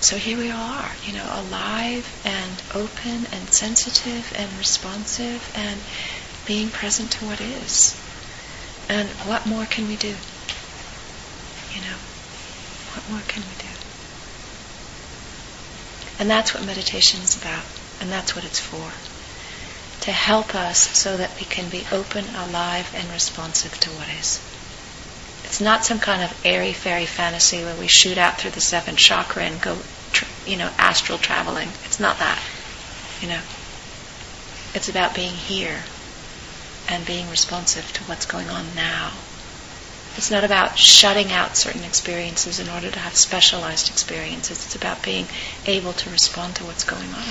So 0.00 0.16
here 0.16 0.38
we 0.38 0.50
are, 0.50 0.90
you 1.04 1.12
know, 1.12 1.28
alive 1.32 2.08
and 2.24 2.62
open 2.74 3.26
and 3.32 3.52
sensitive 3.52 4.32
and 4.36 4.50
responsive 4.58 5.52
and 5.54 5.80
being 6.46 6.70
present 6.70 7.12
to 7.12 7.26
what 7.26 7.40
is. 7.40 7.96
And 8.88 9.08
what 9.28 9.46
more 9.46 9.66
can 9.66 9.86
we 9.86 9.96
do? 9.96 10.16
You 11.74 11.80
know, 11.82 11.96
what 12.92 13.08
more 13.08 13.22
can 13.28 13.42
we 13.42 13.54
do? 13.62 13.69
And 16.20 16.28
that's 16.28 16.52
what 16.52 16.66
meditation 16.66 17.22
is 17.22 17.34
about, 17.34 17.64
and 17.98 18.12
that's 18.12 18.36
what 18.36 18.44
it's 18.44 18.60
for. 18.60 18.92
To 20.02 20.12
help 20.12 20.54
us 20.54 20.78
so 20.78 21.16
that 21.16 21.34
we 21.40 21.46
can 21.46 21.70
be 21.70 21.86
open, 21.90 22.26
alive, 22.34 22.92
and 22.94 23.10
responsive 23.10 23.80
to 23.80 23.88
what 23.90 24.06
is. 24.20 24.38
It's 25.44 25.62
not 25.62 25.86
some 25.86 25.98
kind 25.98 26.22
of 26.22 26.38
airy 26.44 26.74
fairy 26.74 27.06
fantasy 27.06 27.64
where 27.64 27.74
we 27.74 27.88
shoot 27.88 28.18
out 28.18 28.38
through 28.38 28.50
the 28.50 28.60
seventh 28.60 28.98
chakra 28.98 29.44
and 29.44 29.62
go, 29.62 29.78
you 30.46 30.58
know, 30.58 30.70
astral 30.76 31.16
traveling. 31.16 31.70
It's 31.86 31.98
not 31.98 32.18
that, 32.18 32.38
you 33.22 33.28
know. 33.28 33.40
It's 34.74 34.90
about 34.90 35.14
being 35.14 35.32
here 35.32 35.84
and 36.86 37.06
being 37.06 37.30
responsive 37.30 37.90
to 37.94 38.04
what's 38.04 38.26
going 38.26 38.50
on 38.50 38.74
now 38.74 39.12
It's 40.16 40.30
not 40.30 40.44
about 40.44 40.78
shutting 40.78 41.32
out 41.32 41.56
certain 41.56 41.84
experiences 41.84 42.58
in 42.58 42.68
order 42.68 42.90
to 42.90 42.98
have 42.98 43.14
specialized 43.14 43.88
experiences. 43.90 44.64
It's 44.64 44.74
about 44.74 45.02
being 45.02 45.26
able 45.66 45.92
to 45.94 46.10
respond 46.10 46.56
to 46.56 46.64
what's 46.64 46.84
going 46.84 47.08
on. 47.10 47.24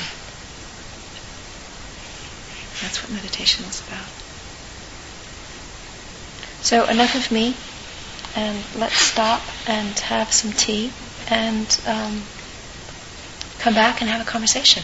That's 2.82 3.04
what 3.04 3.12
meditation 3.12 3.66
is 3.66 3.86
about. 3.86 4.08
So 6.62 6.86
enough 6.88 7.16
of 7.16 7.32
me, 7.32 7.56
and 8.36 8.64
let's 8.76 8.98
stop 8.98 9.42
and 9.68 9.98
have 10.00 10.32
some 10.32 10.54
tea 10.54 10.94
and 11.28 11.80
um, 11.86 12.24
come 13.60 13.74
back 13.74 14.02
and 14.02 14.10
have 14.10 14.22
a 14.22 14.30
conversation. 14.30 14.84